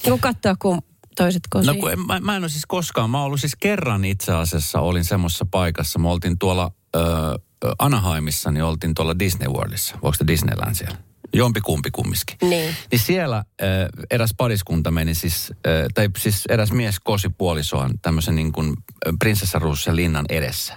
Niin 0.06 0.20
katsoa, 0.20 0.56
kun 0.62 0.82
toiset 1.16 1.44
kosii? 1.50 1.74
No 1.74 1.80
kun 1.80 1.92
en, 1.92 2.06
mä, 2.06 2.20
mä 2.20 2.36
en 2.36 2.44
ole 2.44 2.50
siis 2.50 2.66
koskaan, 2.66 3.10
mä 3.10 3.18
oon 3.18 3.26
ollut 3.26 3.40
siis 3.40 3.56
kerran 3.56 4.06
itse 4.06 4.34
asiassa, 4.34 4.80
olin 4.80 5.06
semmoisessa 5.06 5.46
paikassa, 5.52 6.00
me 6.00 6.10
oltiin 6.10 6.40
tuolla 6.40 6.72
ö, 6.96 7.00
Anaheimissa, 7.80 8.52
niin 8.52 8.64
oltiin 8.64 8.94
tuolla 8.94 9.20
Disney 9.20 9.50
Worldissa. 9.50 9.96
Voiko 10.02 10.14
se 10.14 10.28
Disneyland 10.28 10.76
siellä? 10.76 10.98
Jompi 11.34 11.62
kumpi 11.62 11.92
kumminkin. 11.92 12.38
Niin. 12.42 12.76
niin 12.92 13.00
siellä 13.00 13.38
äh, 13.38 13.46
eräs 14.12 14.34
pariskunta 14.38 14.92
meni 14.92 15.16
siis, 15.16 15.52
äh, 15.52 15.86
tai 15.94 16.10
siis 16.18 16.44
eräs 16.50 16.72
mies 16.72 17.00
kosi 17.00 17.30
puolisoan 17.30 18.00
tämmöisen 18.02 18.36
niin 18.36 18.52
kuin 18.52 18.78
prinsessa 19.20 19.60
linnan 19.92 20.26
edessä. 20.30 20.74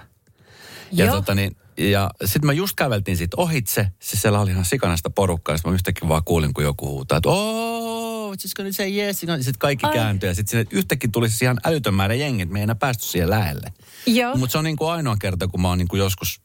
Ja 0.91 1.05
Joo. 1.05 1.15
tota 1.15 1.35
niin, 1.35 1.57
ja 1.77 2.09
sitten 2.25 2.45
mä 2.45 2.53
just 2.53 2.75
käveltiin 2.75 3.17
siitä 3.17 3.37
ohitse, 3.37 3.87
siis 4.01 4.21
siellä 4.21 4.39
oli 4.39 4.51
ihan 4.51 4.65
sikanasta 4.65 5.09
porukkaa, 5.09 5.55
ja 5.55 5.59
mä 5.65 5.73
yhtäkkiä 5.73 6.09
vaan 6.09 6.23
kuulin, 6.23 6.53
kun 6.53 6.63
joku 6.63 6.87
huutaa, 6.87 7.17
että 7.17 7.29
oh, 7.29 7.86
just 8.43 8.53
gonna 8.53 8.71
say 8.71 8.89
yes. 8.95 9.19
Sitten 9.19 9.59
kaikki 9.59 9.85
Ai. 9.85 9.93
kääntyi 9.93 10.29
ja 10.29 10.35
sitten 10.35 10.67
yhtäkkiä 10.71 11.09
tuli 11.13 11.29
siis 11.29 11.41
ihan 11.41 11.57
älytön 11.65 11.93
määrä 11.93 12.13
jengi, 12.13 12.43
että 12.43 12.53
me 12.53 12.59
ei 12.59 12.63
enää 12.63 12.75
päästy 12.75 13.05
siihen 13.05 13.29
lähelle. 13.29 13.73
Mutta 14.35 14.51
se 14.51 14.57
on 14.57 14.63
niin 14.63 14.77
kuin 14.77 14.91
ainoa 14.91 15.17
kerta, 15.17 15.47
kun 15.47 15.61
mä 15.61 15.67
oon 15.67 15.77
niin 15.77 15.87
kuin 15.87 15.99
joskus 15.99 16.41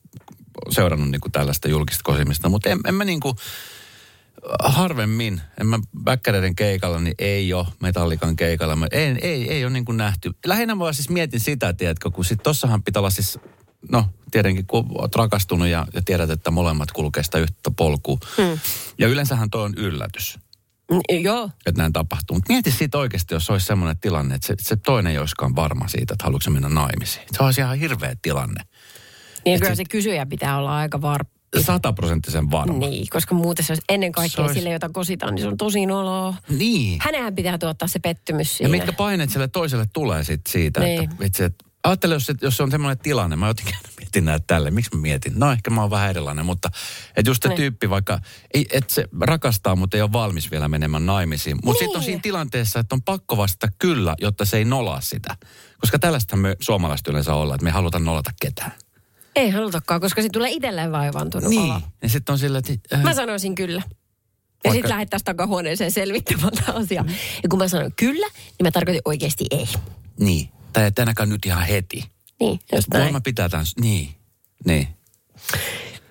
seurannut 0.71 1.11
niin 1.11 1.21
kuin 1.21 1.33
tällaista 1.33 1.69
julkista 1.69 2.03
kosimista. 2.05 2.49
Mutta 2.49 2.69
en, 2.69 2.81
en 2.87 2.95
mä 2.95 3.05
niin 3.05 3.21
kuin, 3.21 3.35
harvemmin, 4.63 5.41
en 5.61 5.67
mä 5.67 5.79
väkkäreiden 6.05 6.57
keikalla, 6.57 7.01
niin 7.01 7.15
ei 7.19 7.53
ole 7.53 7.67
metallikan 7.81 8.37
keikalla. 8.37 8.77
Mä, 8.77 8.87
ei, 8.93 9.17
ei, 9.23 9.51
ei 9.51 9.65
ole 9.65 9.73
niin 9.73 9.85
kuin 9.85 9.97
nähty. 9.97 10.33
Lähinnä 10.47 10.75
mä 10.75 10.93
siis 10.93 11.09
mietin 11.09 11.41
sitä, 11.41 11.73
tiedätkö, 11.73 12.11
kun 12.11 12.25
sit 12.25 12.43
tossahan 12.43 12.83
pitää 12.83 13.01
olla 13.01 13.11
siis, 13.11 13.39
no 13.91 14.07
tietenkin 14.31 14.67
kun 14.67 14.87
oot 14.99 15.15
rakastunut 15.15 15.69
ja, 15.69 15.87
ja 15.95 16.03
tiedät, 16.03 16.31
että 16.31 16.51
molemmat 16.51 16.93
kulkee 16.93 17.23
sitä 17.23 17.39
yhtä 17.39 17.71
polkua. 17.77 18.19
Hmm. 18.37 18.59
Ja 18.99 19.09
yleensähän 19.09 19.51
toi 19.51 19.63
on 19.63 19.75
yllätys, 19.77 20.39
Mm, 20.93 21.23
Joo. 21.23 21.51
että 21.67 21.83
näin 21.83 21.93
tapahtuu. 21.93 22.37
Mutta 22.37 22.53
mieti 22.53 22.71
siitä 22.71 22.99
oikeasti, 22.99 23.35
jos 23.35 23.51
olisi 23.51 23.67
semmoinen 23.67 23.99
tilanne, 23.99 24.35
että 24.35 24.47
se, 24.47 24.55
se 24.61 24.77
toinen 24.77 25.13
ei 25.13 25.19
olisikaan 25.19 25.57
varma 25.57 25.89
siitä, 25.89 26.15
että 26.15 26.25
haluatko 26.25 26.51
mennä 26.51 26.69
naimisiin. 26.69 27.25
Se 27.33 27.43
olisi 27.43 27.61
ihan 27.61 27.79
hirveä 27.79 28.15
tilanne. 28.23 28.63
Niin 29.45 29.55
Et 29.55 29.61
kyllä 29.61 29.75
sit- 29.75 29.87
se 29.87 29.91
kysyjä 29.91 30.27
pitää 30.27 30.59
olla 30.59 30.77
aika 30.77 31.03
var... 31.03 31.25
Sataprosenttisen 31.61 32.51
varma. 32.51 32.79
Niin, 32.79 33.07
koska 33.11 33.35
muuten 33.35 33.65
se 33.65 33.73
olisi 33.73 33.83
ennen 33.89 34.13
kaikkea 34.13 34.45
olisi- 34.45 34.55
sille, 34.55 34.71
jota 34.71 34.89
kositaan, 34.89 35.35
niin 35.35 35.43
se 35.43 35.49
on 35.49 35.57
tosi 35.57 35.87
noloa. 35.87 36.35
Niin. 36.49 36.99
Hänenhän 37.03 37.35
pitää 37.35 37.59
tuottaa 37.59 37.89
se 37.89 37.99
pettymys 37.99 38.49
Ja 38.51 38.57
siinä. 38.57 38.71
mitkä 38.71 38.93
paineet 38.93 39.31
sille 39.31 39.49
toiselle 39.49 39.87
tulee 39.93 40.25
sit 40.25 40.41
siitä, 40.49 40.81
Niin. 40.81 41.03
että 41.05 41.17
vitsi, 41.19 41.45
että 41.45 41.65
ajattele, 41.85 42.15
jos, 42.15 42.27
se- 42.27 42.35
jos 42.43 42.61
on 42.61 42.71
semmoinen 42.71 42.99
tilanne, 42.99 43.37
mä 43.37 43.49
jotenkin 43.49 43.75
näitä 44.21 44.45
tälle, 44.47 44.71
miksi 44.71 44.97
mä 44.97 45.01
mietin? 45.03 45.33
No 45.37 45.53
ehkä 45.53 45.71
mä 45.71 45.81
oon 45.81 45.91
vähän 45.91 46.11
erilainen, 46.11 46.47
mutta 46.47 46.71
että 47.17 47.31
just 47.31 47.43
se 47.43 47.49
Niin. 47.49 47.57
tyyppi 47.57 47.91
vaikka, 47.91 48.19
ei, 48.55 48.67
että 48.73 48.95
se 48.95 49.05
rakastaa, 49.21 49.77
mutta 49.77 49.97
ei 49.97 50.03
ole 50.03 50.13
valmis 50.13 50.51
vielä 50.51 50.69
menemään 50.69 51.07
naimisiin. 51.07 51.57
Mutta 51.65 51.79
sitten 51.79 51.97
on 51.97 52.01
Niin. 52.01 52.05
siinä 52.07 52.21
tilanteessa, 52.23 52.79
että 52.81 52.95
on 52.95 53.03
pakko 53.03 53.37
vastata 53.37 53.73
kyllä, 53.79 54.15
jotta 54.21 54.45
se 54.45 54.57
ei 54.57 54.65
nolaa 54.65 55.01
sitä. 55.01 55.37
Koska 55.81 55.99
tällaista 55.99 56.37
me 56.37 56.57
suomalaiset 56.61 57.09
yleensä 57.09 57.35
ollaan, 57.35 57.55
että 57.57 57.65
me 57.65 57.69
ei 57.71 57.75
haluta 57.75 57.99
nolata 57.99 58.31
ketään. 58.43 58.73
Ei 59.37 59.51
halutakaan, 59.51 60.01
koska 60.01 60.23
se 60.23 60.29
tulee 60.33 60.51
itselleen 60.51 60.93
vaivaantunut 60.93 61.51
Niin. 61.51 61.71
olo. 61.73 61.81
Ja 62.03 62.09
sitten 62.09 62.33
on 62.33 62.39
sillä, 62.39 62.59
että... 62.59 62.73
Äh, 62.95 63.03
Mä 63.03 63.15
sanoisin 63.15 63.55
kyllä. 63.55 63.83
Ja 63.85 64.69
Vaikka- 64.71 64.73
sitten 64.73 64.91
lähettäisiin 64.91 65.25
takahuoneeseen 65.25 65.91
selvittämään 65.93 66.53
tämä 66.53 66.79
asia. 66.79 67.05
Ja 67.43 67.49
kun 67.49 67.59
mä 67.59 67.69
sanoin 67.69 67.93
kyllä, 67.97 68.27
niin 68.27 68.63
mä 68.63 68.71
tarkoitin 68.71 69.03
oikeasti 69.05 69.45
ei. 69.51 69.69
Niin. 70.21 70.49
Tai 70.73 70.87
että 70.87 71.03
ainakaan 71.03 71.29
nyt 71.29 71.47
ihan 71.47 71.67
heti. 71.67 72.05
Niin, 72.41 72.61
just 72.75 72.89
näin. 72.95 73.23
pitää 73.23 73.49
tämän... 73.49 73.67
Niin. 73.81 74.15
Niin. 74.67 74.89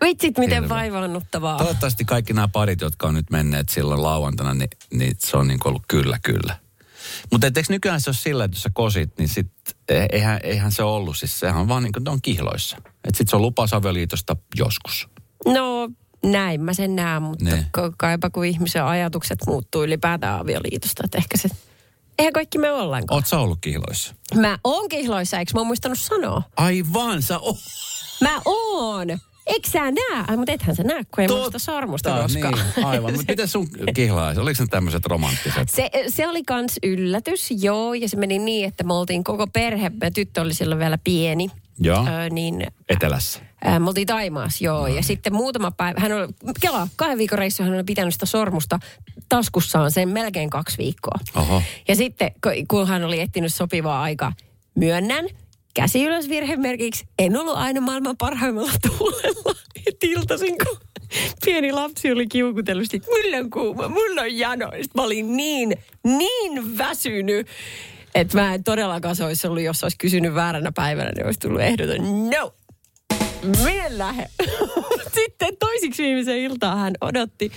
Vitsit, 0.05 0.37
miten 0.37 0.63
Hirveä. 0.63 0.69
vaivaannuttavaa. 0.77 1.57
Toivottavasti 1.57 2.05
kaikki 2.05 2.33
nämä 2.33 2.47
parit, 2.47 2.81
jotka 2.81 3.07
on 3.07 3.13
nyt 3.13 3.29
menneet 3.29 3.69
silloin 3.69 4.03
lauantaina, 4.03 4.53
niin, 4.53 4.69
niin 4.93 5.15
se 5.19 5.37
on 5.37 5.47
niin 5.47 5.59
kuin 5.59 5.69
ollut 5.69 5.83
kyllä, 5.87 6.19
kyllä. 6.23 6.57
Mutta 7.31 7.47
eikö 7.47 7.61
nykyään 7.69 8.01
se 8.01 8.09
ole 8.09 8.15
sillä, 8.15 8.43
että 8.43 8.55
jos 8.55 8.63
sä 8.63 8.69
kosit, 8.73 9.17
niin 9.17 9.29
sit, 9.29 9.51
eh, 9.89 10.05
eihän, 10.11 10.39
eihän 10.43 10.71
se 10.71 10.83
ollut. 10.83 11.17
Siis 11.17 11.39
sehän 11.39 11.61
on 11.61 11.67
vaan 11.67 11.83
niin 11.83 11.93
kuin, 11.93 12.03
ne 12.03 12.11
on 12.11 12.21
kihloissa. 12.21 12.77
Että 12.77 13.17
sit 13.17 13.27
se 13.29 13.35
on 13.35 13.41
lupaus 13.41 13.73
avioliitosta 13.73 14.35
joskus. 14.55 15.09
No, 15.45 15.89
näin 16.25 16.61
mä 16.61 16.73
sen 16.73 16.95
näen, 16.95 17.23
mutta 17.23 17.45
Niin. 17.45 17.65
ka- 17.71 17.93
kaipa 17.97 18.29
kun 18.29 18.45
ihmisen 18.45 18.85
ajatukset 18.85 19.39
muuttuu 19.47 19.83
ylipäätään 19.83 20.39
avioliitosta. 20.39 21.01
Että 21.05 21.17
ehkä 21.17 21.37
se, 21.37 21.49
eihän 22.21 22.33
kaikki 22.33 22.57
me 22.57 22.71
ollenkaan. 22.71 23.15
Oot 23.15 23.27
sä 23.27 23.39
ollut 23.39 23.57
kihloissa? 23.61 24.15
Mä 24.35 24.57
oon 24.63 24.89
kihloissa, 24.89 25.39
eikö 25.39 25.51
mä 25.53 25.59
oon 25.59 25.67
muistanut 25.67 25.99
sanoa? 25.99 26.43
Aivan, 26.57 27.21
sä 27.21 27.39
oot. 27.39 27.57
Mä 28.21 28.41
oon! 28.45 29.07
Eikö 29.47 29.69
sä 29.69 29.79
näe? 29.79 30.25
Ai, 30.27 30.37
mutta 30.37 30.51
ethän 30.51 30.75
sä 30.75 30.83
näe, 30.83 31.03
kun 31.15 31.21
ei 31.21 31.27
muista 31.27 31.59
sormusta 31.59 32.21
koskaan. 32.21 32.53
Niin, 32.75 32.85
aivan. 32.85 33.13
Mutta 33.13 33.31
miten 33.31 33.47
sun 33.47 33.67
kihlais? 33.95 34.37
Oliko 34.37 34.63
ne 34.63 34.67
tämmöiset 34.67 35.05
romanttiset? 35.05 35.69
Se, 35.69 35.89
se 36.07 36.27
oli 36.27 36.43
kans 36.43 36.77
yllätys, 36.83 37.47
joo, 37.61 37.93
ja 37.93 38.09
se 38.09 38.17
meni 38.17 38.39
niin, 38.39 38.67
että 38.67 38.83
me 38.83 38.93
oltiin 38.93 39.23
koko 39.23 39.47
perhe, 39.47 39.91
ja 40.01 40.11
tyttö 40.11 40.41
oli 40.41 40.53
silloin 40.53 40.79
vielä 40.79 40.97
pieni, 40.97 41.49
Joo. 41.83 42.07
öö, 42.07 42.29
niin 42.29 42.67
Etelässä. 42.89 43.39
ää, 43.63 43.79
me 43.79 43.87
oltiin 43.87 44.07
Taimaassa, 44.07 44.63
joo, 44.65 44.87
ja 44.87 45.03
sitten 45.03 45.33
muutama 45.33 45.71
päivä, 45.71 45.99
hän 45.99 46.11
oli, 46.11 46.27
kelaa, 46.61 46.87
kahden 46.95 47.17
viikon 47.17 47.39
reissu 47.39 47.63
hän 47.63 47.73
oli 47.73 47.83
pitänyt 47.83 48.13
sitä 48.13 48.25
sormusta 48.25 48.79
taskussaan 49.29 49.91
sen 49.91 50.09
melkein 50.09 50.49
kaksi 50.49 50.77
viikkoa. 50.77 51.19
Oho. 51.35 51.61
Ja 51.87 51.95
sitten, 51.95 52.31
ku- 52.43 52.65
kun 52.67 52.87
hän 52.87 53.03
oli 53.03 53.19
etsinyt 53.21 53.53
sopivaa 53.53 54.01
aikaa, 54.01 54.33
myönnän, 54.75 55.25
käsi 55.73 56.03
ylös 56.05 56.29
virhemerkiksi, 56.29 57.05
en 57.19 57.37
ollut 57.37 57.55
aina 57.57 57.81
maailman 57.81 58.17
parhaimmalla 58.17 58.71
tuulella. 58.87 59.55
Et 59.87 60.03
iltaisin, 60.03 60.55
kun 60.65 60.77
pieni 61.45 61.71
lapsi 61.71 62.11
oli 62.11 62.27
kiukutellut, 62.27 62.93
että 62.93 63.07
mulla 63.11 63.37
on 63.37 63.49
kuuma, 63.49 63.87
mulla 63.87 64.21
on 64.21 64.37
jano. 64.37 64.65
Sitten 64.71 64.91
mä 64.95 65.01
olin 65.03 65.37
niin, 65.37 65.73
niin 66.03 66.77
väsynyt, 66.77 67.47
että 68.15 68.37
mä 68.37 68.53
en 68.53 68.63
todellakaan 68.63 69.15
se 69.15 69.23
olisi 69.23 69.47
ollut, 69.47 69.63
jos 69.63 69.83
olisi 69.83 69.97
kysynyt 69.97 70.35
vääränä 70.35 70.71
päivänä, 70.71 71.11
niin 71.15 71.25
olisi 71.25 71.39
tullut 71.39 71.61
ehdoton, 71.61 72.29
no, 72.29 72.53
minä 73.43 73.85
en 73.85 73.97
lähde. 73.97 74.29
Sitten 75.15 75.57
toisiksi 75.59 76.03
viimeisen 76.03 76.37
iltaan 76.37 76.77
hän 76.77 76.93
odotti. 77.01 77.51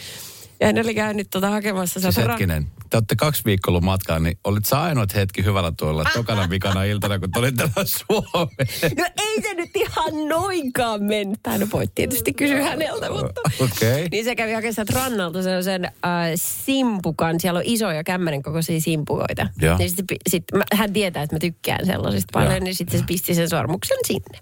Ja 0.61 0.67
hän 0.67 0.79
oli 0.79 0.95
käynyt 0.95 1.27
tota 1.31 1.51
hakemassa 1.51 2.01
Siis 2.01 2.17
ra- 2.17 2.29
hetkinen, 2.29 2.67
te 2.91 2.97
olette 2.97 3.17
kaksi 3.17 3.43
viikkoa 3.45 3.73
ollut 3.73 3.85
matkaan, 3.85 4.23
niin 4.23 4.39
olit 4.45 4.65
sä 4.65 4.83
ainoat 4.83 5.15
hetki 5.15 5.45
hyvällä 5.45 5.73
tuolla 5.79 6.05
tokana 6.15 6.51
vikana 6.51 6.85
iltana, 6.85 7.19
kun 7.19 7.31
te 7.31 7.39
olitte 7.39 7.69
täällä 7.75 7.91
Suomeen. 8.07 8.97
No 8.99 9.05
ei 9.19 9.43
se 9.43 9.55
nyt 9.55 9.71
ihan 9.75 10.29
noinkaan 10.29 11.03
mennyt. 11.03 11.39
Hän 11.47 11.71
voit 11.73 11.95
tietysti 11.95 12.33
kysyä 12.33 12.63
häneltä, 12.63 13.11
mutta... 13.11 13.41
Okei. 13.61 13.93
Okay. 13.93 14.09
Niin 14.11 14.25
se 14.25 14.37
kävi 14.37 14.53
hakemaan 14.53 14.87
rannalta 14.93 15.43
sellaisen 15.43 15.85
äh, 15.85 15.93
simpukan. 16.35 17.41
Siellä 17.41 17.59
on 17.59 17.65
isoja 17.67 18.05
kämmenen 18.05 18.43
kokoisia 18.43 18.81
simpukoita. 18.81 19.47
Joo. 19.61 19.79
Niin 19.79 19.91
sit, 19.91 20.05
sit, 20.31 20.45
mä, 20.55 20.65
hän 20.75 20.93
tietää, 20.93 21.23
että 21.23 21.37
mä 21.37 21.41
tykkään 21.41 21.87
sellaisista 21.87 22.33
paljon, 22.33 22.53
Joo. 22.53 22.65
niin 22.65 22.75
sitten 22.75 23.01
se 23.01 23.07
pisti 23.07 23.35
sen 23.35 23.49
sormuksen 23.49 23.99
sinne. 24.07 24.39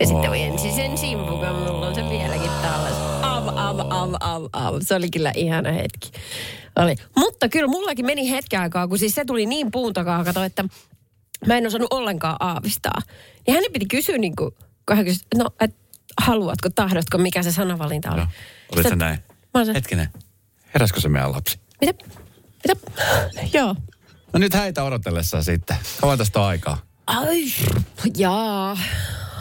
Ja 0.00 0.06
sitten 0.06 0.30
ojensi 0.30 0.72
sen 0.72 0.98
simpukan, 0.98 1.54
mulla 1.54 1.88
on 1.88 1.94
se 1.94 2.02
vieläkin 2.10 2.50
tallessa. 2.62 3.01
Av, 3.48 3.80
av, 3.80 3.80
av, 3.90 4.14
av, 4.20 4.48
av. 4.52 4.80
Se 4.80 4.94
oli 4.94 5.10
kyllä 5.10 5.32
ihana 5.36 5.72
hetki. 5.72 6.10
Oli. 6.76 6.96
Mutta 7.16 7.48
kyllä 7.48 7.68
mullakin 7.68 8.06
meni 8.06 8.30
hetken 8.30 8.60
aikaa, 8.60 8.88
kun 8.88 8.98
siis 8.98 9.14
se 9.14 9.24
tuli 9.24 9.46
niin 9.46 9.70
puun 9.70 9.92
takaa, 9.92 10.24
kato, 10.24 10.42
että 10.42 10.64
mä 11.46 11.56
en 11.56 11.66
osannut 11.66 11.92
ollenkaan 11.92 12.36
aavistaa. 12.40 13.02
Niin 13.46 13.54
hänen 13.54 13.72
piti 13.72 13.86
kysyä 13.86 14.18
niin 14.18 14.36
kuin, 14.36 14.50
kun 14.86 14.96
hän 14.96 15.04
kysyi, 15.04 15.22
no, 15.36 15.50
et, 15.60 15.74
haluatko, 16.20 16.68
tahdotko, 16.74 17.18
mikä 17.18 17.42
se 17.42 17.52
sanavalinta 17.52 18.10
oli. 18.10 18.20
Joo. 18.20 18.28
Olit 18.72 18.88
sä 18.88 18.96
näin? 18.96 19.18
Mä 19.28 19.60
oon 19.60 19.66
se, 19.66 19.74
Hetkinen. 19.74 20.08
Heräskö 20.74 21.00
se 21.00 21.08
meidän 21.08 21.32
lapsi? 21.32 21.58
mitä? 21.80 21.94
Mitä? 22.68 22.86
Joo. 23.58 23.74
No 24.32 24.38
nyt 24.38 24.54
häitä 24.54 24.84
odotellessa 24.84 25.42
sitten. 25.42 25.76
Kauan 26.00 26.18
tästä 26.18 26.40
on 26.40 26.46
aikaa? 26.46 26.78
Ai, 27.06 27.44
jaa. 28.16 28.78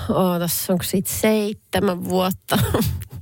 Ootas, 0.10 0.70
onko 0.70 0.84
siitä 0.84 1.12
seitsemän 1.12 2.04
vuotta? 2.04 2.58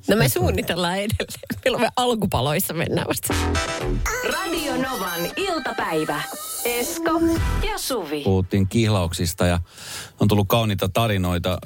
No 0.09 0.15
me 0.15 0.29
suunnitellaan 0.29 0.97
edelleen. 0.97 1.39
Milloin 1.65 1.83
me 1.83 1.89
alkupaloissa 1.95 2.73
mennään 2.73 3.07
vasta. 3.07 3.33
Radio 4.33 4.77
Novan 4.77 5.31
iltapäivä. 5.37 6.21
Esko 6.65 7.11
ja 7.71 7.77
Suvi. 7.77 8.23
Puhuttiin 8.23 8.67
kihlauksista 8.67 9.45
ja 9.45 9.59
on 10.19 10.27
tullut 10.27 10.47
kauniita 10.47 10.89
tarinoita. 10.89 11.57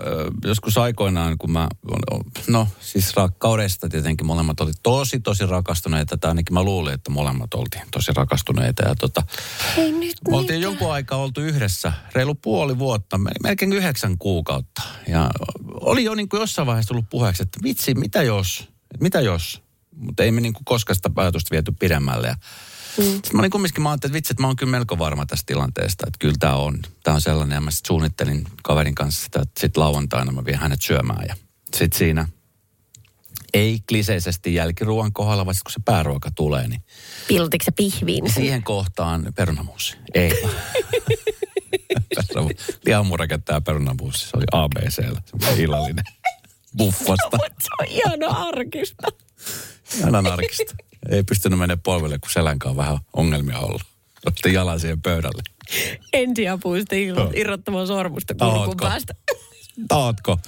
Joskus 0.45 0.77
aikoinaan, 0.77 1.37
kun 1.37 1.51
mä, 1.51 1.67
no 2.47 2.67
siis 2.79 3.15
rakkaudesta 3.15 3.89
tietenkin 3.89 4.27
molemmat 4.27 4.61
oli 4.61 4.71
tosi, 4.83 5.19
tosi 5.19 5.45
rakastuneita. 5.45 6.17
Tai 6.17 6.29
ainakin 6.29 6.53
mä 6.53 6.63
luulin, 6.63 6.93
että 6.93 7.11
molemmat 7.11 7.53
oltiin 7.53 7.83
tosi 7.91 8.11
rakastuneita. 8.15 8.83
Ja 8.83 8.95
tota, 8.95 9.23
Ei 9.77 9.91
nyt 9.91 10.15
oltiin 10.27 10.59
mitä. 10.59 10.67
jonkun 10.67 10.91
aikaa 10.91 11.17
oltu 11.19 11.41
yhdessä, 11.41 11.93
reilu 12.15 12.35
puoli 12.35 12.79
vuotta, 12.79 13.17
mel- 13.17 13.43
melkein 13.43 13.73
yhdeksän 13.73 14.17
kuukautta. 14.17 14.81
Ja 15.07 15.29
oli 15.81 16.03
jo 16.03 16.15
niin 16.15 16.29
kuin 16.29 16.39
jossain 16.39 16.65
vaiheessa 16.65 16.87
tullut 16.87 17.09
puheeksi, 17.09 17.43
että 17.43 17.59
vitsi, 17.63 17.93
mitä 17.93 18.23
jos, 18.23 18.67
mitä 18.99 19.21
jos. 19.21 19.61
Mutta 19.95 20.23
ei 20.23 20.31
me 20.31 20.41
niin 20.41 20.53
kuin 20.53 20.65
koskaan 20.65 20.95
sitä 20.95 21.09
ajatusta 21.15 21.51
viety 21.51 21.73
pidemmälle. 21.79 22.27
Ja 22.27 22.35
mm. 22.97 23.03
Sitten 23.03 23.31
mä 23.33 23.39
olin 23.39 23.51
kumminkin, 23.51 23.83
mä 23.83 23.89
ajattelin, 23.89 24.11
että 24.11 24.17
vitsi, 24.17 24.33
että 24.33 24.43
mä 24.43 24.47
oon 24.47 24.55
kyllä 24.55 24.71
melko 24.71 24.97
varma 24.97 25.25
tästä 25.25 25.43
tilanteesta, 25.45 26.07
että 26.07 26.17
kyllä 26.19 26.35
tämä 26.39 26.55
on. 26.55 26.79
Tämä 27.03 27.15
on 27.15 27.21
sellainen, 27.21 27.55
ja 27.55 27.61
mä 27.61 27.71
sitten 27.71 27.87
suunnittelin 27.87 28.47
kaverin 28.63 28.95
kanssa 28.95 29.25
sitä, 29.25 29.41
että 29.41 29.61
sitten 29.61 29.83
lauantaina 29.83 30.31
mä 30.31 30.45
vien 30.45 30.59
hänet 30.59 30.81
syömään. 30.81 31.25
Ja 31.27 31.35
sitten 31.75 31.97
siinä 31.97 32.27
ei 33.53 33.79
kliseisesti 33.89 34.53
jälkiruoan 34.53 35.13
kohdalla, 35.13 35.45
vaan 35.45 35.55
sit 35.55 35.63
kun 35.63 35.71
se 35.71 35.79
pääruoka 35.85 36.31
tulee, 36.31 36.67
niin 36.67 36.81
Piltitko 37.27 37.65
sä 37.65 37.71
pihviin? 37.71 38.31
Siihen 38.31 38.63
kohtaan 38.63 39.33
perunamuusi. 39.35 39.97
Ei. 40.13 40.31
Lihamurake 42.85 43.39
ja 43.49 43.61
perunamuusi. 43.61 44.19
Se 44.19 44.37
oli 44.37 44.45
ABCllä. 44.51 45.21
Semmoinen 45.25 45.63
illallinen 45.63 46.05
buffasta. 46.77 47.37
Se 47.59 47.69
on 47.79 47.87
ihana 47.87 48.27
arkista. 48.27 49.07
Ihan 49.97 50.27
arkista. 50.27 50.75
Ei 51.09 51.23
pystynyt 51.23 51.59
mennä 51.59 51.77
polvelle, 51.77 52.19
kun 52.19 52.31
selänkaan 52.31 52.77
vähän 52.77 52.97
ongelmia 53.13 53.59
ollut. 53.59 53.81
Otti 54.25 54.53
jalan 54.53 54.79
siihen 54.79 55.01
pöydälle. 55.01 55.41
Joo. 57.21 57.31
irrottamaan 57.35 57.87
sormusta 57.87 58.33
kurkun 58.33 58.77
päästä. 58.81 59.13
Taatko? 59.87 60.39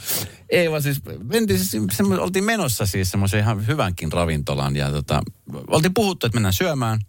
Ei 0.50 0.72
vaan 0.72 0.82
siis, 0.84 1.02
mentiin 1.24 1.60
siis 1.60 1.84
semmo- 1.94 2.20
oltiin 2.20 2.44
menossa 2.44 2.86
siis 2.86 3.12
semmoisen 3.12 3.40
ihan 3.40 3.68
hyvänkin 3.68 4.12
ravintolan 4.12 4.76
ja 4.76 4.92
tota, 4.92 5.22
oltiin 5.68 5.94
puhuttu, 5.94 6.26
että 6.26 6.36
mennään 6.36 6.54
syömään. 6.54 7.00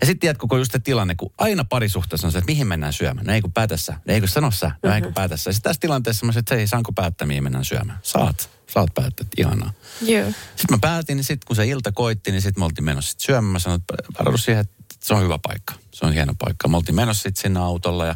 Ja 0.00 0.06
sitten 0.06 0.18
tiedät 0.18 0.38
koko 0.38 0.56
just 0.58 0.72
se 0.72 0.78
tilanne, 0.78 1.14
kun 1.14 1.32
aina 1.38 1.64
parisuhteessa 1.64 2.26
on 2.26 2.32
se, 2.32 2.38
että 2.38 2.50
mihin 2.50 2.66
mennään 2.66 2.92
syömään. 2.92 3.26
No 3.26 3.32
ei 3.32 3.40
kun 3.40 3.52
päätä 3.52 3.76
sä. 3.76 3.92
No 4.08 4.14
ei 4.14 4.20
kun 4.20 4.28
sano 4.28 4.50
sä. 4.50 4.70
No 4.82 4.94
ei 4.94 5.02
kun 5.02 5.14
päätä 5.14 5.36
sä. 5.36 5.48
Ja 5.50 5.52
sitten 5.52 5.70
tässä 5.70 5.80
tilanteessa 5.80 6.20
sanoin, 6.20 6.38
että 6.38 6.54
hei, 6.54 6.66
saanko 6.66 6.92
päättää, 6.92 7.26
mihin 7.26 7.42
mennään 7.42 7.64
syömään? 7.64 7.98
Saat. 8.02 8.50
Saat 8.70 8.94
päättää, 8.94 9.24
että 9.24 9.42
ihanaa. 9.42 9.72
Joo. 10.00 10.26
Sitten 10.30 10.70
mä 10.70 10.78
päätin, 10.80 11.16
niin 11.16 11.24
sitten 11.24 11.46
kun 11.46 11.56
se 11.56 11.66
ilta 11.66 11.92
koitti, 11.92 12.30
niin 12.30 12.42
sitten 12.42 12.60
me 12.60 12.64
oltiin 12.64 12.84
menossa 12.84 13.10
sit 13.10 13.20
syömään. 13.20 13.52
Mä 13.52 13.58
sanoin, 13.58 13.80
että 13.80 13.94
varaudu 14.18 14.38
siihen, 14.38 14.60
että 14.60 14.84
se 15.02 15.14
on 15.14 15.22
hyvä 15.22 15.38
paikka. 15.38 15.74
Se 15.94 16.06
on 16.06 16.12
hieno 16.12 16.32
paikka. 16.38 16.68
Me 16.68 16.76
oltiin 16.76 16.96
menossa 16.96 17.22
sitten 17.22 17.42
sinne 17.42 17.60
autolla 17.60 18.06
ja 18.06 18.14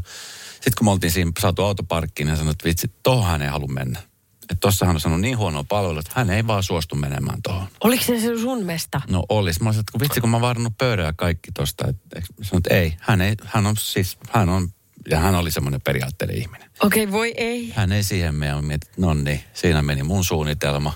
sitten 0.53 0.73
kun 0.79 0.85
me 0.85 0.91
oltiin 0.91 1.11
siinä 1.11 1.33
saatu 1.41 1.65
autoparkkiin, 1.65 2.27
niin 2.27 2.37
sanoin, 2.37 2.53
että 2.53 2.65
vitsi, 2.65 2.91
tohon 3.03 3.27
hän 3.27 3.43
ei 3.43 3.49
halua 3.49 3.69
mennä. 3.69 4.03
Että 4.43 4.61
tossahan 4.61 4.97
on 4.97 5.01
sanonut 5.01 5.21
niin 5.21 5.39
huonoa 5.39 5.65
palvelua, 5.65 6.01
että 6.01 6.13
hän 6.15 6.31
ei 6.31 6.47
vaan 6.47 6.63
suostu 6.63 6.95
menemään 6.95 7.43
tuohon. 7.43 7.69
Oliko 7.85 8.05
se 8.05 8.21
se 8.21 8.39
sun 8.41 8.65
mesta? 8.65 9.01
No 9.09 9.25
olis. 9.29 9.61
Mä 9.61 9.69
olisin, 9.69 9.81
että 9.81 9.93
kun 9.93 10.01
vitsi, 10.01 10.21
kun 10.21 10.31
mä 10.31 10.37
oon 10.37 10.43
varannut 10.43 10.79
pöydän 10.79 11.07
ja 11.07 11.13
kaikki 11.13 11.53
tosta. 11.53 11.89
Että, 11.89 12.03
että 12.17 12.35
sanoin, 12.43 12.59
että 12.59 12.75
ei, 12.75 12.97
hän 13.01 13.21
ei, 13.21 13.35
hän 13.45 13.67
on 13.67 13.77
siis, 13.77 14.19
hän 14.31 14.49
on, 14.49 14.69
ja 15.11 15.19
hän 15.19 15.35
oli 15.35 15.51
semmoinen 15.51 15.81
periaatteellinen 15.81 16.43
ihminen. 16.43 16.71
Okei, 16.81 17.05
okay, 17.05 17.13
voi 17.13 17.35
ei. 17.37 17.73
Hän 17.77 17.93
ei 17.93 18.03
siihen 18.03 18.35
että 18.75 18.89
no 18.97 19.15
niin, 19.15 19.41
siinä 19.55 19.83
meni 19.83 20.03
mun 20.03 20.25
suunnitelma. 20.25 20.93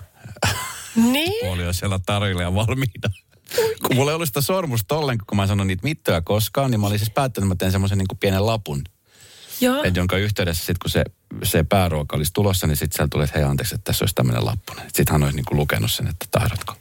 Niin? 0.97 1.33
Puoli 1.47 1.67
on 1.67 1.75
siellä 1.75 1.99
tarjolla 2.07 2.43
ja 2.43 2.55
valmiina. 2.55 3.11
kun 3.87 3.97
mulla 3.97 4.11
ei 4.11 4.15
ollut 4.15 4.29
sitä 4.29 4.41
sormusta 4.41 4.97
ollenkaan, 4.97 5.27
kun 5.27 5.37
mä 5.37 5.47
sanon 5.47 5.67
niitä 5.67 5.85
mittoja 5.85 6.23
koskaan, 6.23 6.71
niin 6.71 6.81
mä 6.81 6.87
olin 6.87 6.99
siis 6.99 7.11
päättänyt, 7.11 7.47
että 7.47 7.55
mä 7.55 7.59
teen 7.59 7.73
semmoisen 7.73 7.99
niin 7.99 8.19
pienen 8.21 8.47
lapun. 8.47 8.83
Joo. 9.63 9.85
Et 9.85 9.97
jonka 9.97 10.17
yhteydessä 10.17 10.61
sitten 10.61 10.79
kun 10.83 10.91
se, 10.91 11.05
se 11.43 11.65
pääruoka 11.65 12.17
olisi 12.17 12.33
tulossa, 12.33 12.67
niin 12.67 12.77
sitten 12.77 12.97
siellä 12.97 13.09
tuli, 13.09 13.25
että 13.25 13.39
hei 13.39 13.49
anteeksi, 13.49 13.75
että 13.75 13.85
tässä 13.85 14.03
olisi 14.03 14.15
tämmöinen 14.15 14.45
lappu. 14.45 14.73
Sitten 14.83 15.13
hän 15.13 15.23
olisi 15.23 15.37
niin 15.37 15.45
kuin 15.45 15.59
lukenut 15.59 15.93
sen, 15.93 16.07
että 16.07 16.27
tahdotko. 16.31 16.77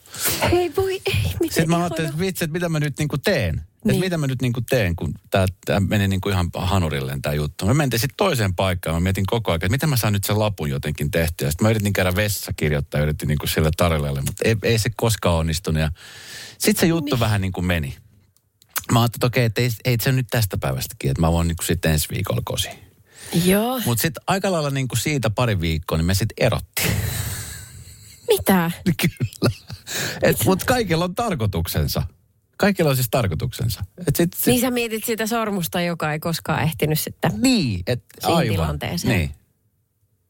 Ei 0.51 0.71
voi 0.77 0.93
ei. 1.05 1.23
Miten 1.23 1.38
Sitten 1.41 1.69
mä 1.69 1.77
ajattelin, 1.77 2.09
että 2.09 2.19
vitsi, 2.21 2.43
että 2.43 2.53
mitä 2.53 2.69
mä 2.69 2.79
nyt 2.79 2.97
niin 2.97 3.07
kuin 3.07 3.21
teen. 3.21 3.55
Niin. 3.55 3.63
Niin. 3.83 3.95
Että 3.95 4.05
mitä 4.05 4.17
mä 4.17 4.27
nyt 4.27 4.41
niin 4.41 4.53
kuin 4.53 4.65
teen, 4.69 4.95
kun 4.95 5.13
tämä, 5.29 5.45
tämä 5.65 5.79
meni 5.79 6.07
niin 6.07 6.21
kuin 6.21 6.33
ihan 6.33 6.50
hanurilleen 6.53 7.21
tämä 7.21 7.35
juttu. 7.35 7.65
Mä 7.65 7.73
mentiin 7.73 8.00
sitten 8.00 8.17
toiseen 8.17 8.55
paikkaan. 8.55 8.95
Mä 8.95 9.00
mietin 9.00 9.25
koko 9.25 9.51
ajan, 9.51 9.55
että 9.55 9.69
miten 9.69 9.89
mä 9.89 9.95
saan 9.95 10.13
nyt 10.13 10.23
sen 10.23 10.39
lapun 10.39 10.69
jotenkin 10.69 11.11
tehtyä. 11.11 11.51
Sitten 11.51 11.65
mä 11.65 11.69
yritin 11.69 11.93
käydä 11.93 12.15
vessassa 12.15 12.51
kirjoittaa, 12.55 13.01
yritin 13.01 13.27
niin 13.27 13.38
kuin 13.38 13.50
sille 13.50 13.69
tarjolle, 13.77 14.21
mutta 14.21 14.43
ei, 14.45 14.55
ei 14.63 14.79
se 14.79 14.89
koskaan 14.97 15.35
onnistunut. 15.35 15.83
Sitten 16.57 16.81
se 16.81 16.88
juttu 16.88 17.15
niin. 17.15 17.19
vähän 17.19 17.41
niin 17.41 17.51
kuin 17.51 17.65
meni. 17.65 17.97
Mä 18.91 19.01
ajattelin, 19.01 19.17
että 19.19 19.27
okei, 19.27 19.45
että 19.45 19.62
ei, 19.62 19.69
ei 19.86 19.98
se 20.01 20.12
nyt 20.12 20.27
tästä 20.29 20.57
päivästäkin, 20.57 21.12
että 21.12 21.21
mä 21.21 21.31
voin 21.31 21.48
niin 21.48 21.55
sitten 21.63 21.91
ensi 21.91 22.07
viikolla 22.12 22.41
kosi. 22.45 22.69
Joo. 23.45 23.81
Mutta 23.86 24.01
sitten 24.01 24.24
aika 24.27 24.51
lailla 24.51 24.69
niin 24.69 24.88
kuin 24.88 25.00
siitä 25.00 25.29
pari 25.29 25.62
viikkoa, 25.62 25.98
niin 25.98 26.05
me 26.05 26.13
sitten 26.13 26.45
erottiin. 26.45 26.95
Mitä? 28.27 28.71
Kyllä. 29.01 29.55
Mutta 30.45 30.65
kaikilla 30.65 31.03
on 31.05 31.15
tarkoituksensa. 31.15 32.03
Kaikilla 32.57 32.89
on 32.89 32.95
siis 32.95 33.07
tarkoituksensa. 33.12 33.86
Et 34.07 34.15
sit, 34.15 34.33
sit, 34.33 34.45
Niin 34.45 34.62
sä 34.62 34.71
mietit 34.71 35.03
sitä 35.03 35.27
sormusta, 35.27 35.81
joka 35.81 36.13
ei 36.13 36.19
koskaan 36.19 36.63
ehtinyt 36.63 37.00
sitten. 37.00 37.31
niin, 37.41 37.83
et, 37.88 38.03
aivan. 38.24 38.48
tilanteeseen. 38.53 39.17
Niin. 39.17 39.31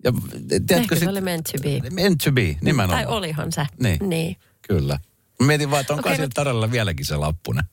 Ja 0.04 0.12
tiedätkö 0.48 0.76
Ehkä 0.76 0.96
se 0.96 1.00
sit, 1.00 1.10
oli 1.10 1.22
meant 1.22 1.46
to 1.46 1.58
be. 1.64 1.90
meant 1.90 2.22
to 2.24 2.32
be, 2.32 2.58
nimenomaan. 2.62 3.04
Tai 3.06 3.14
olihan 3.16 3.52
se. 3.52 3.66
Niin. 3.80 4.10
niin. 4.10 4.36
Kyllä. 4.62 5.00
Mietin 5.40 5.72
vaan, 5.72 5.82
että 5.82 5.94
onko 5.94 6.10
okay, 6.10 6.22
nyt- 6.22 6.32
tarjolla 6.34 6.72
vieläkin 6.72 7.06
se 7.06 7.16
lappunen. 7.16 7.64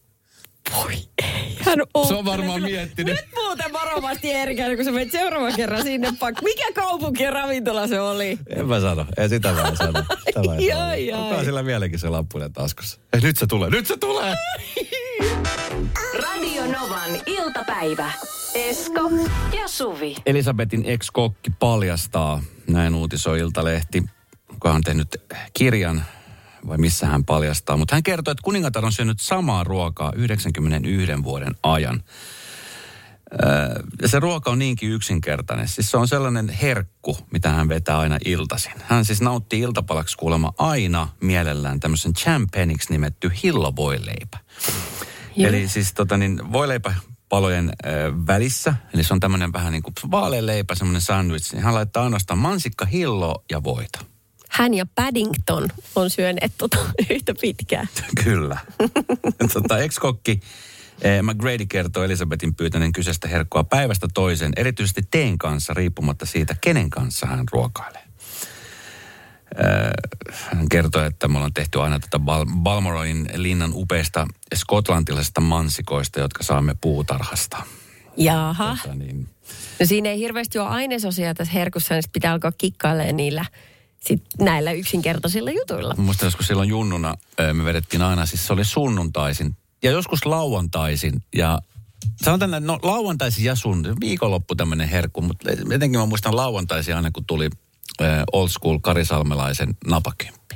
Voi 0.76 0.92
ei. 1.22 1.58
Hän 1.60 1.78
on, 1.94 2.06
Se 2.06 2.14
on 2.14 2.25
varmaan 2.25 2.62
miettinyt. 2.62 3.16
Nyt 3.16 3.25
muuten 3.34 3.72
varovasti 3.72 4.30
Erika, 4.30 4.62
kun 4.76 4.84
sä 4.84 4.92
menet 4.92 5.12
seuraavan 5.12 5.52
kerran 5.56 5.82
sinne 5.82 6.12
pak. 6.18 6.42
Mikä 6.42 6.64
kaupunki 6.75 7.22
ja 7.22 7.30
ravintola 7.30 7.87
se 7.87 8.00
oli? 8.00 8.38
En 8.56 8.66
mä 8.68 8.80
sano, 8.80 9.06
ei 9.16 9.28
sitä 9.28 9.52
mä 9.52 9.60
en 9.68 9.76
sano. 9.76 10.02
Ai, 10.50 10.72
ai. 10.72 11.12
Onko 11.12 11.44
sillä 11.44 11.64
vieläkin 11.64 11.98
se 11.98 12.08
lappunen 12.08 12.52
taskussa? 12.52 13.00
Ei, 13.12 13.20
nyt 13.20 13.37
se 13.37 13.46
tulee, 13.46 13.70
nyt 13.70 13.87
se 13.87 13.96
tulee! 13.96 14.34
Radio 16.22 16.62
Novan 16.66 17.10
iltapäivä. 17.26 18.12
Esko 18.54 19.10
ja 19.58 19.68
Suvi. 19.68 20.14
Elisabetin 20.26 20.84
ex-kokki 20.84 21.50
paljastaa, 21.58 22.42
näin 22.66 22.94
uutisoi 22.94 23.38
Iltalehti, 23.38 24.02
kuka 24.49 24.73
on 24.73 24.80
tehnyt 24.82 25.08
kirjan, 25.52 26.04
vai 26.66 26.78
missä 26.78 27.06
hän 27.06 27.25
paljastaa. 27.25 27.76
Mutta 27.76 27.94
hän 27.94 28.02
kertoo, 28.02 28.32
että 28.32 28.42
kuningatar 28.44 28.84
on 28.84 28.92
syönyt 28.92 29.21
samaa 29.21 29.64
ruokaa 29.64 30.12
91 30.16 31.25
vuoden 31.25 31.54
ajan. 31.62 32.02
Öö, 33.32 33.82
ja 34.02 34.08
se 34.08 34.21
ruoka 34.21 34.50
on 34.50 34.58
niinkin 34.58 34.90
yksinkertainen. 34.90 35.68
Siis 35.68 35.90
se 35.90 35.97
on 35.97 36.08
sellainen 36.08 36.49
herkku, 36.49 37.18
mitä 37.32 37.50
hän 37.50 37.68
vetää 37.68 37.99
aina 37.99 38.18
iltaisin. 38.25 38.73
Hän 38.82 39.04
siis 39.04 39.21
nauttii 39.21 39.60
iltapalaksi 39.60 40.16
kuulemma 40.16 40.52
aina 40.58 41.08
mielellään 41.21 41.80
tämmöisen 41.80 42.12
champeniksi 42.12 42.92
nimetty 42.92 43.30
hillovoileipä. 43.42 44.38
Joo. 45.36 45.49
Eli 45.49 45.68
siis 45.68 45.94
tota 45.94 46.16
niin, 46.16 46.52
voileipäpalojen 46.52 47.68
äh, 47.68 47.92
välissä, 48.26 48.75
eli 48.94 49.04
se 49.04 49.14
on 49.14 49.21
tämmöinen 49.21 49.52
vähän 49.52 49.73
niin 49.73 49.82
kuin 49.82 49.94
vaalea 50.10 50.47
leipä, 50.47 50.75
semmoinen 50.75 51.02
sandwich, 51.02 51.52
niin 51.52 51.62
hän 51.62 51.75
laittaa 51.75 52.04
ainoastaan 52.04 52.38
mansikka, 52.38 52.84
hillo 52.84 53.44
ja 53.50 53.64
voita. 53.64 53.99
Hän 54.49 54.75
ja 54.75 54.87
Paddington 54.95 55.69
on 55.97 56.11
syöneet 56.11 56.52
tota 56.58 56.76
yhtä 57.11 57.34
pitkään. 57.41 57.89
Kyllä. 58.25 58.58
tota, 59.52 59.78
ex-kokki 59.78 60.41
eh, 61.02 61.23
McGrady 61.23 61.67
kertoo 61.67 62.04
Elisabetin 62.04 62.54
pyytäneen 62.54 62.93
kyseistä 62.93 63.28
herkkua 63.28 63.65
päivästä 63.65 64.08
toiseen, 64.15 64.52
erityisesti 64.56 65.02
teen 65.11 65.39
kanssa, 65.39 65.75
riippumatta 65.75 66.26
siitä, 66.26 66.56
kenen 66.61 66.91
kanssa 66.91 67.26
hän 67.26 67.45
ruokailee. 67.52 68.02
Eh, 69.58 70.13
Hän 70.56 70.69
kertoo, 70.69 71.04
että 71.04 71.28
me 71.28 71.37
ollaan 71.37 71.54
tehty 71.54 71.80
aina 71.80 72.00
tätä 72.00 72.19
Bal- 72.19 72.63
Balmoroin 72.63 73.28
linnan 73.34 73.71
upeista 73.75 74.26
skotlantilaisista 74.54 75.41
mansikoista, 75.41 76.21
jotka 76.21 76.43
saamme 76.43 76.75
puutarhasta. 76.80 77.56
Jaha. 78.17 78.76
Tota, 78.82 78.95
niin, 78.95 79.28
No 79.80 79.87
siinä 79.87 80.08
ei 80.11 80.19
hirveästi 80.19 80.58
ole 80.58 80.69
ainesosia 80.69 81.34
tässä 81.34 81.52
herkussa, 81.52 81.95
niin 81.95 82.02
pitää 82.13 82.32
alkaa 82.32 82.52
kikkailemaan 82.58 83.17
niillä 83.17 83.45
sit 84.00 84.23
näillä 84.41 84.73
yksinkertaisilla 84.73 85.50
jutuilla. 85.50 85.95
Muistan 85.99 86.26
joskus 86.26 86.47
silloin 86.47 86.69
junnuna 86.69 87.17
me 87.52 87.65
vedettiin 87.65 88.02
aina, 88.02 88.26
siis 88.26 88.47
se 88.47 88.52
oli 88.52 88.65
sunnuntaisin 88.65 89.56
ja 89.82 89.91
joskus 89.91 90.26
lauantaisin 90.26 91.23
ja 91.34 91.58
sanotaan, 92.25 92.54
että 92.54 92.67
no 92.67 92.78
lauantaisin 92.82 93.45
ja 93.45 93.54
sun, 93.54 93.97
viikonloppu 94.00 94.54
tämmöinen 94.54 94.89
herkku, 94.89 95.21
mutta 95.21 95.50
etenkin 95.50 96.00
mä 96.00 96.06
muistan 96.06 96.37
lauantaisin 96.37 96.97
aina, 96.97 97.11
kun 97.11 97.25
tuli 97.25 97.50
ö, 98.00 98.04
old 98.32 98.49
school 98.49 98.78
Karisalmelaisen 98.78 99.76
napakymppi. 99.87 100.54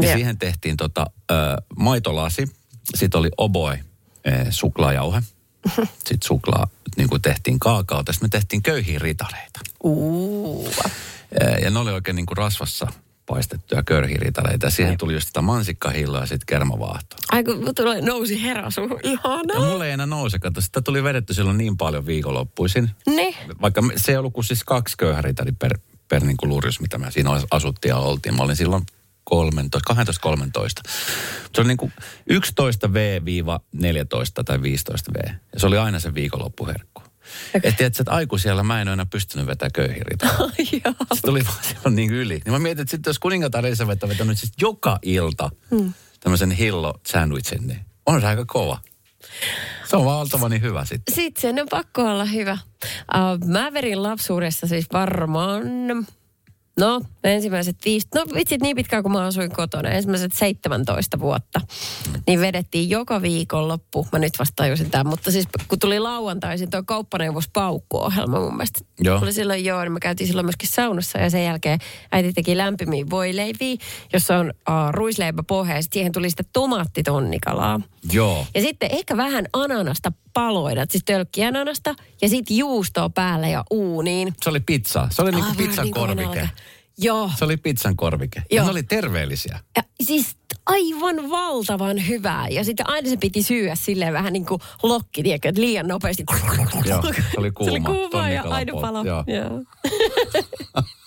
Ja 0.00 0.06
Joo. 0.06 0.12
siihen 0.12 0.38
tehtiin 0.38 0.76
tota, 0.76 1.06
ö, 1.30 1.34
maitolasi, 1.78 2.46
sitten 2.94 3.18
oli 3.18 3.28
oboi 3.36 3.78
ö, 4.26 4.46
suklaajauhe, 4.50 5.22
sitten 6.08 6.18
suklaa 6.24 6.68
niin 6.96 7.08
kuin 7.08 7.22
tehtiin 7.22 7.58
kaakaota, 7.58 8.12
sitten 8.12 8.26
me 8.26 8.30
tehtiin 8.30 8.62
köyhiä 8.62 8.98
ritareita. 8.98 9.60
Uu. 9.84 10.68
Ää, 10.84 10.90
Ja 11.62 11.70
ne 11.70 11.78
oli 11.78 11.90
oikein 11.90 12.16
niin 12.16 12.26
kuin 12.26 12.36
rasvassa 12.36 12.86
paistettuja 13.26 13.82
körhiritaleita. 13.82 14.70
Siihen 14.70 14.98
tuli 14.98 15.12
just 15.12 15.26
sitä 15.26 15.42
mansikkahilloa 15.42 16.20
ja 16.20 16.26
sitten 16.26 16.46
kermavaahtoa. 16.46 17.18
Ai 17.32 17.44
kun 17.44 17.74
tulee, 17.74 18.00
nousi 18.00 18.42
herasu. 18.42 18.80
Ja 18.80 18.98
Ihanaa. 19.02 19.68
mulle 19.68 19.86
ei 19.86 19.92
enää 19.92 20.06
nouse, 20.06 20.38
kato. 20.38 20.60
Sitä 20.60 20.80
tuli 20.80 21.04
vedetty 21.04 21.34
silloin 21.34 21.58
niin 21.58 21.76
paljon 21.76 22.06
viikonloppuisin. 22.06 22.90
Ne. 23.06 23.34
Vaikka 23.60 23.82
se 23.96 24.12
ei 24.12 24.18
ollut 24.18 24.32
kuin 24.32 24.44
siis 24.44 24.64
kaksi 24.64 24.96
köyhäritari 24.96 25.52
per, 25.52 25.78
per 26.08 26.24
niin 26.24 26.36
kuin 26.36 26.50
lurjus, 26.50 26.80
mitä 26.80 26.98
me 26.98 27.10
siinä 27.10 27.30
asuttiin 27.50 27.90
ja 27.90 27.96
oltiin. 27.96 28.36
Mä 28.36 28.42
olin 28.42 28.56
silloin 28.56 28.82
13, 29.24 29.78
12-13. 29.92 29.92
Se 31.54 31.60
oli 31.60 31.68
niin 31.68 31.76
kuin 31.76 31.92
11V-14 32.32 32.34
tai 34.44 34.56
15V. 34.56 35.30
Ja 35.52 35.60
se 35.60 35.66
oli 35.66 35.78
aina 35.78 36.00
se 36.00 36.14
viikonloppuherkku. 36.14 37.02
Okay. 37.56 37.68
Et 37.68 37.76
tiedätkö, 37.76 38.02
että 38.02 38.12
aikuisella 38.12 38.62
mä 38.62 38.80
en 38.80 38.88
ole 38.88 38.92
enää 38.92 39.06
pystynyt 39.06 39.46
vetämään 39.46 39.72
köyhiritaleita. 39.72 40.54
Joo. 40.84 40.94
Se 41.14 41.20
tuli 41.22 41.44
vaan 41.44 41.64
silloin 41.64 41.96
niin 41.96 42.10
yli. 42.10 42.40
Niin 42.44 42.52
mä 42.52 42.58
mietin, 42.58 42.82
että 42.82 42.90
sitten 42.90 43.10
jos 43.10 43.18
kuningatar 43.18 43.66
Elisabeth 43.66 44.04
on 44.04 44.10
vetänyt 44.10 44.38
siis 44.38 44.52
joka 44.60 44.98
ilta 45.02 45.50
hmm. 45.70 45.92
tämmöisen 46.20 46.50
hillo 46.50 47.00
sandwichin, 47.06 47.66
niin 47.66 47.80
on 48.06 48.20
se 48.20 48.26
aika 48.26 48.44
kova. 48.46 48.80
Se 49.90 49.96
on 49.96 50.04
valtavan 50.04 50.50
niin 50.50 50.62
hyvä 50.62 50.84
sitten. 50.84 51.14
Sitten 51.14 51.42
sen 51.42 51.60
on 51.60 51.66
pakko 51.70 52.02
olla 52.02 52.24
hyvä. 52.24 52.58
Uh, 52.82 53.48
mä 53.48 53.72
verin 53.72 54.02
lapsuudessa 54.02 54.66
siis 54.66 54.86
varmaan, 54.92 55.62
no 56.78 57.00
ensimmäiset 57.24 57.76
viisi, 57.84 58.08
no 58.14 58.24
vitsit 58.34 58.62
niin 58.62 58.76
pitkään 58.76 59.02
kuin 59.02 59.12
mä 59.12 59.26
asuin 59.26 59.50
kotona, 59.50 59.88
ensimmäiset 59.88 60.32
17 60.32 61.20
vuotta, 61.20 61.60
niin 62.26 62.40
vedettiin 62.40 62.90
joka 62.90 63.22
viikonloppu, 63.22 64.06
mä 64.12 64.18
nyt 64.18 64.38
vasta 64.38 64.52
tajusin 64.56 64.90
tämän, 64.90 65.06
mutta 65.06 65.30
siis 65.30 65.48
kun 65.68 65.78
tuli 65.78 65.98
lauantaisin 65.98 66.70
tuo 66.70 66.82
kauppaneuvos 66.86 67.48
Paukku-ohjelma 67.52 68.40
mun 68.40 68.56
mielestä. 68.56 68.80
Joo. 69.00 69.18
Oli 69.22 69.32
silloin 69.32 69.64
joo, 69.64 69.82
niin 69.82 69.92
me 69.92 70.00
käytiin 70.00 70.26
silloin 70.26 70.46
myöskin 70.46 70.68
saunassa 70.68 71.18
ja 71.18 71.30
sen 71.30 71.44
jälkeen 71.44 71.78
äiti 72.12 72.32
teki 72.32 72.56
lämpimiä 72.56 73.04
voileiviä, 73.10 73.76
jossa 74.12 74.36
on 74.36 74.46
uh, 74.50 74.74
ruisleipäpohja 74.90 75.76
ja 75.76 75.82
sitten 75.82 75.98
siihen 75.98 76.12
tuli 76.12 76.30
sitä 76.30 76.42
tomaattitonnikalaa. 76.52 77.80
Joo. 78.12 78.46
Ja 78.54 78.60
sitten 78.60 78.90
ehkä 78.92 79.16
vähän 79.16 79.44
ananasta 79.52 80.12
paloidat, 80.32 80.90
siis 80.90 81.04
tölkkiananasta 81.04 81.94
ja 82.22 82.28
sitten 82.28 82.56
juustoa 82.56 83.10
päälle 83.10 83.50
ja 83.50 83.64
uuniin. 83.70 84.34
Se 84.42 84.50
oli 84.50 84.60
pizza. 84.60 85.08
Se 85.10 85.22
oli 85.22 85.30
niinku 85.30 85.54
pizzan 85.56 85.84
niin 85.84 85.94
korvike. 85.94 86.50
Joo. 86.98 87.30
Se 87.38 87.44
oli 87.44 87.56
pizzan 87.56 87.96
korvike. 87.96 88.42
Ja 88.50 88.56
Joo. 88.56 88.64
ne 88.64 88.70
oli 88.70 88.82
terveellisiä. 88.82 89.60
Ja 89.76 89.82
siis 90.04 90.36
aivan 90.66 91.30
valtavan 91.30 92.08
hyvää. 92.08 92.48
Ja 92.48 92.64
sitten 92.64 92.88
aina 92.88 93.08
se 93.08 93.16
piti 93.16 93.42
syyä 93.42 93.74
silleen 93.74 94.12
vähän 94.12 94.32
niin 94.32 94.46
kuin 94.46 94.60
lokki, 94.82 95.22
tiedätkö, 95.22 95.48
että 95.48 95.60
liian 95.60 95.88
nopeasti. 95.88 96.24
Joo, 96.84 97.02
se 97.02 97.22
oli 97.36 97.50
kuuma. 97.50 97.70
Se 97.70 97.70
oli 97.70 97.80
kuuma 97.80 98.28
ja 98.28 98.42
aina 98.42 98.72
palo. 98.80 99.04
joo. 99.04 99.24
Joo. 99.26 99.62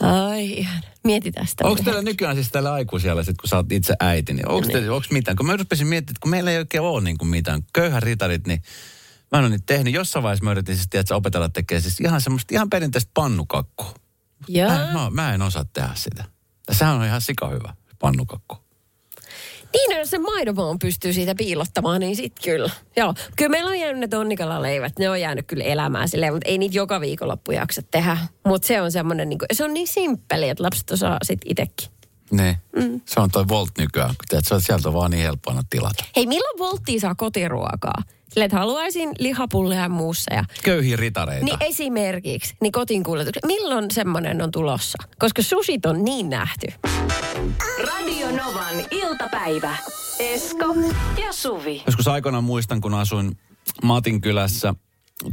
Ai 0.00 0.50
ihan. 0.50 0.82
Mieti 1.04 1.32
tästä. 1.32 1.64
Onko 1.64 1.82
teillä 1.82 2.02
nykyään 2.02 2.36
siis 2.36 2.48
tällä 2.48 2.72
aikuisella, 2.72 3.22
sit 3.22 3.36
kun 3.40 3.48
sä 3.48 3.56
oot 3.56 3.72
itse 3.72 3.94
äiti, 4.00 4.34
niin 4.34 4.48
onko 4.48 4.68
teillä, 4.68 4.94
onko 4.94 5.06
mitään? 5.10 5.36
Kun 5.36 5.46
mä 5.46 5.56
rupesin 5.56 5.86
miettimään, 5.86 6.12
että 6.12 6.20
kun 6.20 6.30
meillä 6.30 6.50
ei 6.50 6.58
oikein 6.58 6.82
ole 6.82 7.02
niin 7.02 7.18
kuin 7.18 7.28
mitään 7.28 7.62
köyhän 7.72 8.02
ritarit, 8.02 8.46
niin 8.46 8.62
mä 9.32 9.38
en 9.38 9.44
ole 9.44 9.48
niitä 9.48 9.64
tehnyt. 9.66 9.94
Jossain 9.94 10.22
vaiheessa 10.22 10.44
mä 10.44 10.50
yritin 10.50 10.76
siis, 10.76 10.88
tiedätkö, 10.90 11.16
opetella 11.16 11.48
tekemään 11.48 11.82
siis 11.82 12.00
ihan 12.00 12.20
semmoista 12.20 12.54
ihan 12.54 12.70
perinteistä 12.70 13.10
pannukakkua. 13.14 13.94
Joo. 14.48 14.68
Mä, 14.68 14.90
mä, 14.92 15.10
mä, 15.10 15.34
en 15.34 15.42
osaa 15.42 15.64
tehdä 15.64 15.90
sitä. 15.94 16.24
Ja 16.68 16.74
sehän 16.74 16.94
on 16.94 17.04
ihan 17.04 17.20
sika 17.20 17.48
hyvä, 17.48 17.74
pannukakku. 17.98 18.56
Niin, 19.72 19.90
no, 19.90 19.98
jos 19.98 20.10
se 20.10 20.18
maidonmaan 20.18 20.78
pystyy 20.78 21.12
siitä 21.12 21.34
piilottamaan, 21.34 22.00
niin 22.00 22.16
sit 22.16 22.32
kyllä. 22.44 22.70
Joo, 22.96 23.14
kyllä 23.36 23.50
meillä 23.50 23.70
on 23.70 23.80
jäänyt 23.80 24.00
ne 24.00 24.08
tonnikala-leivät. 24.08 24.98
Ne 24.98 25.10
on 25.10 25.20
jäänyt 25.20 25.46
kyllä 25.46 25.64
elämään 25.64 26.08
silleen, 26.08 26.32
mutta 26.32 26.48
ei 26.48 26.58
niitä 26.58 26.76
joka 26.76 27.00
viikonloppu 27.00 27.52
jaksa 27.52 27.82
tehdä. 27.90 28.16
Mutta 28.46 28.68
se 28.68 28.80
on 28.80 28.92
semmoinen, 28.92 29.28
niin 29.28 29.38
kuin, 29.38 29.46
se 29.52 29.64
on 29.64 29.74
niin 29.74 29.88
simppeli, 29.88 30.48
että 30.48 30.62
lapset 30.62 30.90
osaa 30.90 31.18
sit 31.22 31.40
itekin. 31.44 31.88
Niin. 32.30 32.56
Mm. 32.76 33.00
Se 33.08 33.20
on 33.20 33.30
toi 33.30 33.48
Volt 33.48 33.70
nykyään, 33.78 34.14
kun 34.30 34.40
se 34.42 34.54
on 34.54 34.60
sieltä 34.60 34.88
on 34.88 34.94
vaan 34.94 35.10
niin 35.10 35.22
helppo 35.22 35.50
aina 35.50 35.62
tilata. 35.70 36.04
Hei, 36.16 36.26
milloin 36.26 36.58
volttiin 36.58 37.00
saa 37.00 37.14
kotiruokaa? 37.14 38.02
Silleen, 38.32 38.46
että 38.46 38.58
haluaisin 38.58 39.10
lihapulleja 39.18 39.82
ja 39.82 39.88
muussa 39.88 40.34
ja 40.34 40.44
Köyhiä 40.62 40.96
ritareita. 40.96 41.44
Niin 41.44 41.56
esimerkiksi, 41.60 42.54
niin 42.60 42.72
kotiin 42.72 43.02
kuljetukset. 43.02 43.44
Milloin 43.46 43.90
semmoinen 43.90 44.42
on 44.42 44.50
tulossa? 44.50 44.98
Koska 45.18 45.42
susit 45.42 45.86
on 45.86 46.04
niin 46.04 46.30
nähty. 46.30 46.66
Radio 47.78 48.26
Novan 48.30 48.84
iltapäivä. 48.90 49.76
Esko 50.18 50.74
ja 51.24 51.32
Suvi. 51.32 51.82
Joskus 51.86 52.08
aikoinaan 52.08 52.44
muistan, 52.44 52.80
kun 52.80 52.94
asuin 52.94 53.38
Matin 53.82 54.20
kylässä. 54.20 54.74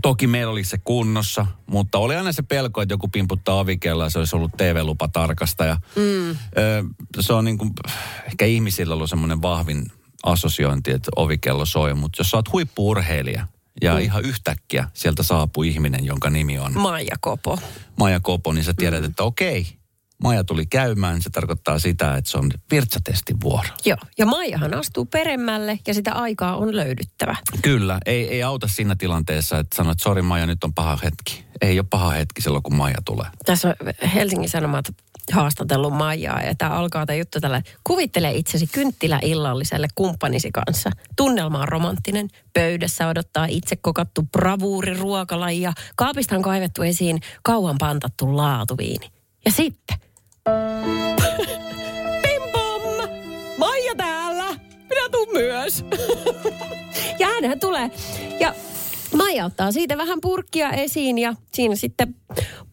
Toki 0.02 0.28
meillä 0.28 0.52
oli 0.52 0.64
se 0.64 0.78
kunnossa, 0.84 1.46
mutta 1.66 1.98
oli 1.98 2.16
aina 2.16 2.32
se 2.32 2.42
pelko, 2.42 2.82
että 2.82 2.94
joku 2.94 3.08
pimputtaa 3.08 3.60
ovikella 3.60 4.04
ja 4.04 4.10
se 4.10 4.20
olisi 4.20 4.36
ollut 4.36 4.52
TV-lupa 4.58 5.08
tarkastaja. 5.08 5.78
Mm. 5.96 6.30
Ö, 6.30 6.36
se 7.20 7.34
on 7.34 7.46
niin 7.46 7.58
kuin, 7.58 7.72
ehkä 8.26 8.46
ihmisillä 8.46 8.94
ollut 8.96 9.10
semmoinen 9.10 9.42
vahvin 9.42 9.86
assosiointi, 10.24 10.92
että 10.92 11.12
ovikello 11.16 11.66
soi, 11.66 11.94
mutta 11.94 12.20
jos 12.20 12.32
sä 12.32 12.38
oot 12.38 12.52
huippuurheilija 12.52 13.48
ja 13.82 13.94
mm. 13.94 14.00
ihan 14.00 14.26
yhtäkkiä 14.26 14.90
sieltä 14.94 15.24
saapuu 15.24 15.64
ihminen, 15.64 16.06
jonka 16.06 16.30
nimi 16.30 16.60
on 16.60 16.74
Maija 16.74 17.16
Kopo. 17.22 17.60
Maja 17.96 18.20
Kopo, 18.20 18.54
niin 18.54 18.64
sä 18.64 18.74
tiedät, 18.78 19.04
että 19.04 19.24
okei, 19.24 19.79
Maja 20.24 20.44
tuli 20.44 20.66
käymään, 20.66 21.22
se 21.22 21.30
tarkoittaa 21.30 21.80
sitä, 21.80 22.16
että 22.16 22.32
se 22.32 22.38
on 22.38 22.52
virtsatestin 22.72 23.42
vuoro. 23.42 23.70
Joo, 23.86 23.98
ja 24.18 24.26
Maijahan 24.26 24.74
astuu 24.74 25.06
peremmälle 25.06 25.80
ja 25.88 25.94
sitä 25.94 26.14
aikaa 26.14 26.58
on 26.58 26.76
löydyttävä. 26.76 27.36
Kyllä, 27.62 27.98
ei, 28.06 28.28
ei 28.28 28.44
auta 28.44 28.68
siinä 28.68 28.96
tilanteessa, 28.96 29.60
että 29.60 29.76
sanot, 29.76 29.92
että 29.92 30.04
sori 30.04 30.22
Maija, 30.22 30.46
nyt 30.46 30.64
on 30.64 30.74
paha 30.74 31.00
hetki. 31.04 31.46
Ei 31.62 31.80
ole 31.80 31.88
paha 31.90 32.10
hetki 32.10 32.42
silloin, 32.42 32.64
kun 32.64 32.76
Maija 32.76 32.98
tulee. 33.06 33.28
Tässä 33.46 33.68
on 33.68 34.10
Helsingin 34.14 34.50
Sanomat 34.50 34.86
haastatellut 35.32 35.94
Maijaa 35.94 36.42
ja 36.42 36.56
tämä 36.56 36.72
alkaa 36.72 37.06
tämä 37.06 37.18
juttu 37.18 37.42
tällä. 37.42 37.62
Kuvittele 37.84 38.32
itsesi 38.32 38.68
kynttiläillalliselle 38.68 39.88
kumppanisi 39.96 40.52
kanssa. 40.52 40.90
Tunnelma 41.16 41.60
on 41.60 41.68
romanttinen. 41.68 42.28
Pöydässä 42.54 43.08
odottaa 43.08 43.46
itse 43.46 43.76
kokattu 43.76 44.22
bravuuri 44.32 44.94
ruokalaji 44.94 45.62
ja 45.62 45.74
kaapista 45.96 46.36
on 46.36 46.42
kaivettu 46.42 46.82
esiin 46.82 47.20
kauan 47.44 47.76
pantattu 47.78 48.38
laatuviini. 48.38 49.12
Ja 49.46 49.52
sitten... 49.52 50.09
Pim 52.22 52.42
pom! 52.52 52.82
Maija 53.58 53.96
täällä! 53.98 54.46
Minä 54.90 55.10
tuun 55.12 55.28
myös! 55.34 55.86
ja 57.20 57.28
hänhän 57.28 57.60
tulee. 57.60 57.92
Ja 58.40 58.54
Maija 59.18 59.46
ottaa 59.46 59.72
siitä 59.72 59.98
vähän 59.98 60.22
purkkia 60.22 60.70
esiin 60.72 61.18
ja 61.18 61.34
siinä 61.54 61.76
sitten 61.76 62.16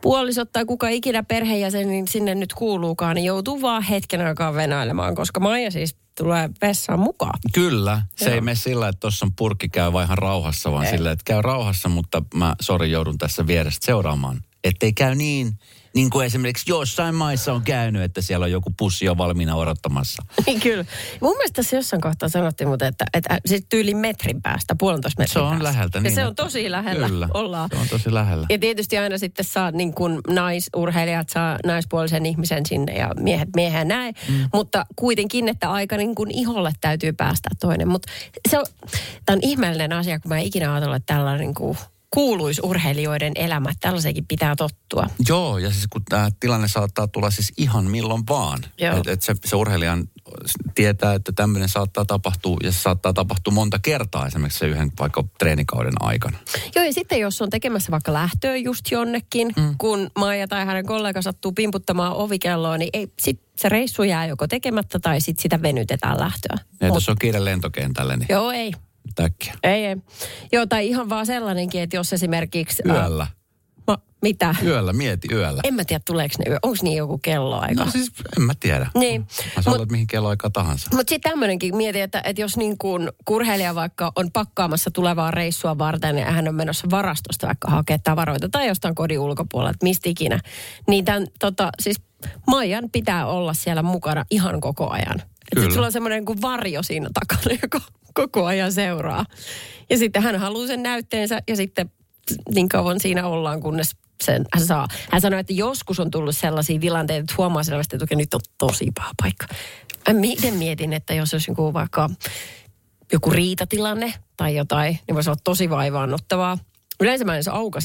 puolisot 0.02 0.52
tai 0.52 0.64
kuka 0.64 0.88
ikinä 0.88 1.22
perheenjäsen 1.22 1.88
niin 1.88 2.08
sinne 2.08 2.34
nyt 2.34 2.54
kuuluukaan, 2.54 3.14
niin 3.14 3.24
joutuu 3.24 3.62
vaan 3.62 3.82
hetken 3.82 4.20
aikaa 4.20 4.54
venailemaan, 4.54 5.14
koska 5.14 5.40
Maija 5.40 5.70
siis 5.70 5.96
tulee 6.18 6.50
vessaan 6.62 7.00
mukaan. 7.00 7.38
Kyllä, 7.54 8.02
se 8.16 8.24
Joo. 8.24 8.34
ei 8.34 8.40
mene 8.40 8.54
sillä, 8.54 8.88
että 8.88 9.00
tuossa 9.00 9.26
on 9.26 9.32
purkki 9.36 9.68
käy 9.68 9.92
vaan 9.92 10.04
ihan 10.04 10.18
rauhassa, 10.18 10.72
vaan 10.72 10.84
Ei. 10.84 10.90
sillä, 10.90 11.10
että 11.10 11.22
käy 11.24 11.42
rauhassa, 11.42 11.88
mutta 11.88 12.22
mä 12.34 12.54
sori 12.60 12.90
joudun 12.90 13.18
tässä 13.18 13.46
vierestä 13.46 13.86
seuraamaan. 13.86 14.40
Ettei 14.64 14.92
käy 14.92 15.14
niin, 15.14 15.58
niin 15.96 16.11
kuin 16.11 16.26
esimerkiksi 16.26 16.70
jossain 16.70 17.14
maissa 17.14 17.52
on 17.52 17.62
käynyt, 17.62 18.02
että 18.02 18.22
siellä 18.22 18.44
on 18.44 18.50
joku 18.52 18.70
pussi 18.78 19.04
jo 19.04 19.18
valmiina 19.18 19.54
odottamassa. 19.56 20.22
Niin 20.46 20.61
kyllä. 20.61 20.85
Mun 21.20 21.37
mielestä 21.37 21.56
tässä 21.62 21.76
jossain 21.76 22.00
kohtaa 22.02 22.28
sanottiin, 22.28 22.68
mutta 22.68 22.87
että, 22.87 23.04
että 23.14 23.38
siis 23.46 23.66
tyyli 23.68 23.94
metrin 23.94 24.42
päästä, 24.42 24.74
puolentoista 24.78 25.22
metrin 25.22 25.32
Se 25.32 25.38
on 25.38 25.48
päästä. 25.48 25.64
läheltä. 25.64 25.98
Ja 25.98 26.02
niin, 26.02 26.14
se 26.14 26.24
on 26.24 26.30
että- 26.30 26.42
tosi 26.44 26.70
lähellä. 26.70 27.09
Kyllä, 27.09 27.28
Ollaan. 27.35 27.68
se 27.72 27.78
on 27.80 27.88
tosi 27.88 28.14
lähellä. 28.14 28.46
Ja 28.50 28.59
tietysti 28.59 28.98
aina 28.98 29.18
sitten 29.18 29.44
saa 29.44 29.70
niin 29.70 29.94
kuin 29.94 30.20
naisurheilijat 30.28 31.28
saa 31.28 31.59
naispuolisen 31.66 32.26
ihmisen 32.26 32.66
sinne 32.66 32.92
ja 32.96 33.11
miehet 33.20 33.48
miehen 33.56 33.88
näin. 33.88 34.14
Mm. 34.28 34.48
Mutta 34.54 34.87
kuitenkin, 34.96 35.48
että 35.48 35.72
aika 35.72 35.96
niin 35.96 36.14
kuin 36.14 36.30
iholle 36.30 36.72
täytyy 36.80 37.12
päästä 37.12 37.48
toinen. 37.61 37.88
Mutta 37.88 38.12
se 38.50 38.59
on, 38.59 38.64
tämä 39.26 39.35
on 39.35 39.40
ihmeellinen 39.42 39.92
asia, 39.92 40.20
kun 40.20 40.28
mä 40.28 40.38
en 40.38 40.44
ikinä 40.44 40.72
ajatellut, 40.72 40.96
että 40.96 41.14
tällainen 41.14 41.40
niin 41.40 41.54
kuin 41.54 41.78
kuuluisurheilijoiden 42.16 43.33
elämä, 43.35 43.70
että 43.70 43.81
tällaiseenkin 43.81 44.26
pitää 44.26 44.57
tottua. 44.57 45.07
Joo, 45.29 45.59
ja 45.59 45.70
siis 45.70 45.87
kun 45.90 46.02
tämä 46.05 46.29
tilanne 46.40 46.68
saattaa 46.68 47.09
tulla 47.09 47.31
siis 47.31 47.52
ihan 47.57 47.85
milloin 47.85 48.22
vaan. 48.29 48.59
Että 48.79 49.12
et 49.12 49.22
se, 49.22 49.35
se 49.44 49.57
urheilijan 49.57 50.09
tietää, 50.74 51.14
että 51.14 51.33
tämmöinen 51.33 51.68
saattaa 51.68 52.05
tapahtua, 52.05 52.57
ja 52.62 52.72
se 52.72 52.79
saattaa 52.79 53.12
tapahtua 53.12 53.52
monta 53.52 53.79
kertaa 53.79 54.26
esimerkiksi 54.26 54.59
se 54.59 54.66
yhden 54.66 54.92
vaikka 54.98 55.24
treenikauden 55.38 55.92
aikana. 56.00 56.38
Joo, 56.76 56.85
ja 56.85 56.92
sitten 56.92 57.20
jos 57.20 57.42
on 57.42 57.50
tekemässä 57.50 57.90
vaikka 57.90 58.12
lähtöä 58.12 58.57
just 58.57 58.90
jonnekin, 58.90 59.52
mm. 59.57 59.74
kun 59.79 60.11
Maija 60.18 60.48
tai 60.48 60.66
hänen 60.66 60.87
kollega 60.87 61.22
sattuu 61.22 61.52
pimputtamaan 61.52 62.12
ovikelloa, 62.12 62.79
niin 62.79 62.90
ei, 62.92 63.12
sit 63.18 63.40
se 63.57 63.68
reissu 63.68 64.02
jää 64.02 64.26
joko 64.26 64.46
tekemättä 64.46 64.98
tai 64.98 65.20
sitten 65.20 65.42
sitä 65.42 65.62
venytetään 65.62 66.20
lähtöä. 66.20 66.59
Ja 66.81 66.88
Mut- 66.88 66.94
jos 66.94 67.09
on 67.09 67.16
kiire 67.20 67.44
lentokentälle, 67.44 68.16
niin 68.16 68.26
Joo, 68.31 68.50
ei. 68.50 68.72
Äkkiä. 69.20 69.54
Ei, 69.62 69.84
ei. 69.86 69.96
Joo, 70.52 70.66
tai 70.66 70.88
ihan 70.88 71.08
vaan 71.08 71.26
sellainenkin, 71.26 71.82
että 71.82 71.96
jos 71.96 72.12
esimerkiksi... 72.12 72.82
Yöllä. 72.86 73.26
ma, 73.86 73.98
mitä? 74.22 74.54
Yöllä, 74.64 74.92
mieti 74.92 75.28
yöllä. 75.32 75.60
En 75.64 75.74
mä 75.74 75.84
tiedä, 75.84 76.02
tuleeko 76.06 76.34
ne 76.38 76.50
yö. 76.50 76.58
Onko 76.62 76.76
niin 76.82 76.96
joku 76.96 77.18
kelloaika? 77.18 77.84
No 77.84 77.90
siis 77.90 78.12
en 78.36 78.42
mä 78.42 78.52
tiedä. 78.60 78.90
Niin. 78.94 79.26
Mä 79.56 79.62
saan 79.62 79.80
Mut- 79.80 79.90
mihin 79.90 80.06
kelloaikaan 80.06 80.52
tahansa. 80.52 80.90
Mutta 80.92 81.10
sitten 81.10 81.30
tämmöinenkin 81.30 81.76
mieti, 81.76 82.00
että, 82.00 82.22
että 82.24 82.42
jos 82.42 82.56
niin 82.56 82.78
kuin 82.78 83.10
kurheilija 83.24 83.74
vaikka 83.74 84.12
on 84.16 84.32
pakkaamassa 84.32 84.90
tulevaa 84.90 85.30
reissua 85.30 85.78
varten 85.78 86.18
ja 86.18 86.30
hän 86.30 86.48
on 86.48 86.54
menossa 86.54 86.86
varastosta 86.90 87.46
vaikka 87.46 87.70
hakea 87.70 87.98
tavaroita 87.98 88.48
tai 88.48 88.68
jostain 88.68 88.94
kodin 88.94 89.18
ulkopuolelta, 89.18 89.78
mistä 89.82 90.08
ikinä, 90.08 90.40
niin 90.88 91.04
tämän, 91.04 91.26
tota, 91.38 91.70
siis 91.82 91.96
Maijan 92.46 92.90
pitää 92.92 93.26
olla 93.26 93.55
siellä 93.55 93.83
mukana 93.83 94.24
ihan 94.31 94.61
koko 94.61 94.90
ajan. 94.90 95.20
Että 95.20 95.55
Kyllä. 95.55 95.64
sit 95.64 95.74
sulla 95.74 95.87
on 95.87 95.92
semmoinen 95.92 96.24
kuin 96.24 96.42
varjo 96.42 96.83
siinä 96.83 97.09
takana, 97.14 97.57
joka 97.62 97.81
koko 98.14 98.46
ajan 98.46 98.72
seuraa. 98.72 99.24
Ja 99.90 99.98
sitten 99.98 100.22
hän 100.22 100.40
haluaa 100.40 100.66
sen 100.66 100.83
näytteensä 100.83 101.42
ja 101.48 101.57
sitten 101.57 101.90
niin 102.55 102.68
kauan 102.68 103.00
siinä 103.00 103.26
ollaan, 103.26 103.61
kunnes 103.61 103.90
sen 104.24 104.44
hän 104.55 104.66
saa. 104.66 104.88
Hän 105.11 105.20
sanoi, 105.20 105.40
että 105.40 105.52
joskus 105.52 106.00
on 106.00 106.11
tullut 106.11 106.37
sellaisia 106.37 106.81
tilanteita, 106.81 107.20
että 107.20 107.35
huomaa 107.38 107.62
selvästi, 107.62 107.96
että 107.96 108.16
nyt 108.16 108.35
on 108.35 108.40
tosi 108.59 108.90
paha 108.94 109.11
paikka. 109.22 109.46
Mä 110.09 110.14
miten 110.14 110.55
mietin, 110.55 110.92
että 110.92 111.14
jos 111.14 111.35
olisi 111.35 111.50
joku 111.50 111.72
vaikka 111.72 112.11
joku 113.12 113.31
riitatilanne 113.31 114.14
tai 114.37 114.57
jotain, 114.57 114.98
niin 115.07 115.14
voisi 115.14 115.31
olla 115.31 115.40
tosi 115.44 115.70
vaivaannuttavaa. 115.70 116.59
Yleensä 117.00 117.24
mä 117.24 117.33
en 117.33 117.37
edes 117.37 117.48
auka 117.48 117.81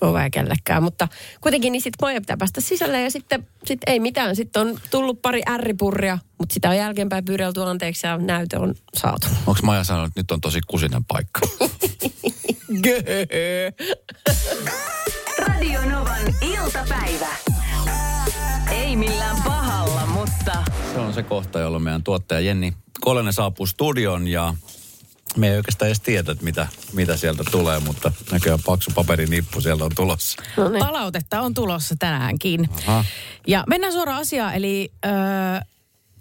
ovea 0.00 0.30
kellekään, 0.30 0.82
mutta 0.82 1.08
kuitenkin 1.40 1.72
niin 1.72 1.82
sitten 1.82 2.06
Maija 2.06 2.20
pitää 2.20 2.36
päästä 2.36 2.60
sisälle 2.60 3.02
ja 3.02 3.10
sitten 3.10 3.46
sit 3.64 3.80
ei 3.86 4.00
mitään. 4.00 4.36
Sitten 4.36 4.62
on 4.62 4.78
tullut 4.90 5.22
pari 5.22 5.42
ärripurria, 5.48 6.18
mutta 6.38 6.54
sitä 6.54 6.70
on 6.70 6.76
jälkeenpäin 6.76 7.24
pyydelty 7.24 7.62
anteeksi 7.62 8.06
ja 8.06 8.18
näytö 8.18 8.60
on 8.60 8.74
saatu. 8.94 9.26
Onko 9.46 9.60
Maja 9.62 9.84
sanonut, 9.84 10.08
että 10.08 10.20
nyt 10.20 10.30
on 10.30 10.40
tosi 10.40 10.60
kusinen 10.66 11.04
paikka? 11.04 11.40
Radio 15.38 15.80
Novan 15.80 16.34
iltapäivä. 16.40 17.28
Ei 18.70 18.96
millään 18.96 19.36
pahalla, 19.44 20.06
mutta 20.06 20.64
Se 20.92 20.98
on 20.98 21.14
se 21.14 21.22
kohta, 21.22 21.60
jolloin 21.60 21.82
meidän 21.82 22.02
tuottaja 22.02 22.40
Jenni 22.40 22.72
Kolene 23.00 23.32
saapuu 23.32 23.66
studion 23.66 24.28
ja 24.28 24.54
me 25.36 25.50
ei 25.50 25.56
oikeastaan 25.56 25.86
edes 25.88 26.00
tiedä, 26.00 26.32
että 26.32 26.44
mitä, 26.44 26.68
mitä 26.92 27.16
sieltä 27.16 27.44
tulee, 27.50 27.80
mutta 27.80 28.12
näköjään 28.32 28.60
paksu 28.66 28.90
paperinippu 28.94 29.60
sieltä 29.60 29.84
on 29.84 29.90
tulossa. 29.96 30.42
No 30.56 30.68
niin. 30.68 30.78
Palautetta 30.86 31.40
on 31.40 31.54
tulossa 31.54 31.94
tänäänkin. 31.98 32.68
Aha. 32.86 33.04
Ja 33.46 33.64
mennään 33.68 33.92
suoraan 33.92 34.20
asiaan, 34.20 34.54
eli 34.54 34.92
öö, 35.06 35.12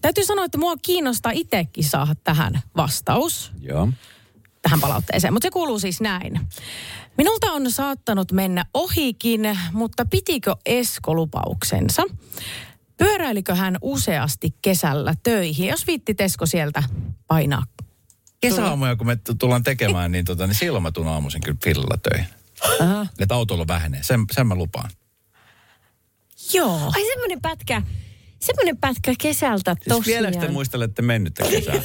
täytyy 0.01 0.25
sanoa, 0.25 0.45
että 0.45 0.57
mua 0.57 0.75
kiinnostaa 0.81 1.31
itsekin 1.31 1.83
saada 1.83 2.15
tähän 2.23 2.61
vastaus. 2.77 3.51
Joo. 3.61 3.89
tähän 4.61 4.79
palautteeseen. 4.81 5.33
Mutta 5.33 5.45
se 5.45 5.51
kuuluu 5.51 5.79
siis 5.79 6.01
näin. 6.01 6.39
Minulta 7.17 7.51
on 7.51 7.71
saattanut 7.71 8.31
mennä 8.31 8.65
ohikin, 8.73 9.57
mutta 9.71 10.05
pitikö 10.05 10.55
Esko 10.65 11.15
lupauksensa? 11.15 12.03
Pyöräilikö 12.97 13.55
hän 13.55 13.77
useasti 13.81 14.55
kesällä 14.61 15.13
töihin? 15.23 15.67
Jos 15.67 15.87
viitti 15.87 16.15
Esko 16.19 16.45
sieltä 16.45 16.83
painaa. 17.27 17.63
Kesäaamuja, 18.49 18.95
kun 18.95 19.07
me 19.07 19.17
tullaan 19.39 19.63
tekemään, 19.63 20.11
niin, 20.11 20.25
tota, 20.25 20.47
niin 20.47 20.55
silloin 20.55 20.83
mä 20.83 20.91
tuun 20.91 21.07
aamuisin 21.07 21.41
kyllä 21.41 21.57
pillalla 21.63 21.97
töihin. 21.97 22.27
Aha. 22.81 23.07
Että 23.19 23.35
autolla 23.35 23.67
vähenee, 23.67 24.03
sen, 24.03 24.19
sen 24.31 24.47
mä 24.47 24.55
lupaan. 24.55 24.89
Joo. 26.53 26.91
Ai 26.95 27.05
semmoinen 27.05 27.41
pätkä, 27.41 27.81
semmoinen 28.39 28.77
pätkä 28.77 29.13
kesältä 29.21 29.73
Siis 29.75 29.87
tosiaan. 29.97 30.05
vieläkö 30.23 30.47
te 30.47 30.51
muistelette 30.53 31.01
mennyttä 31.01 31.43
kesää? 31.49 31.75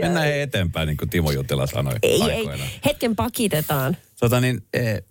Mennään 0.00 0.26
he 0.26 0.42
eteenpäin, 0.42 0.86
niin 0.86 0.96
kuin 0.96 1.10
Timo 1.10 1.30
Jutila 1.30 1.66
sanoi 1.66 1.94
ei, 2.02 2.22
ei, 2.22 2.22
aikoinaan. 2.22 2.70
hetken 2.84 3.16
pakitetaan. 3.16 3.96
Tota 4.20 4.40
niin, 4.40 4.66
eh, 4.72 5.02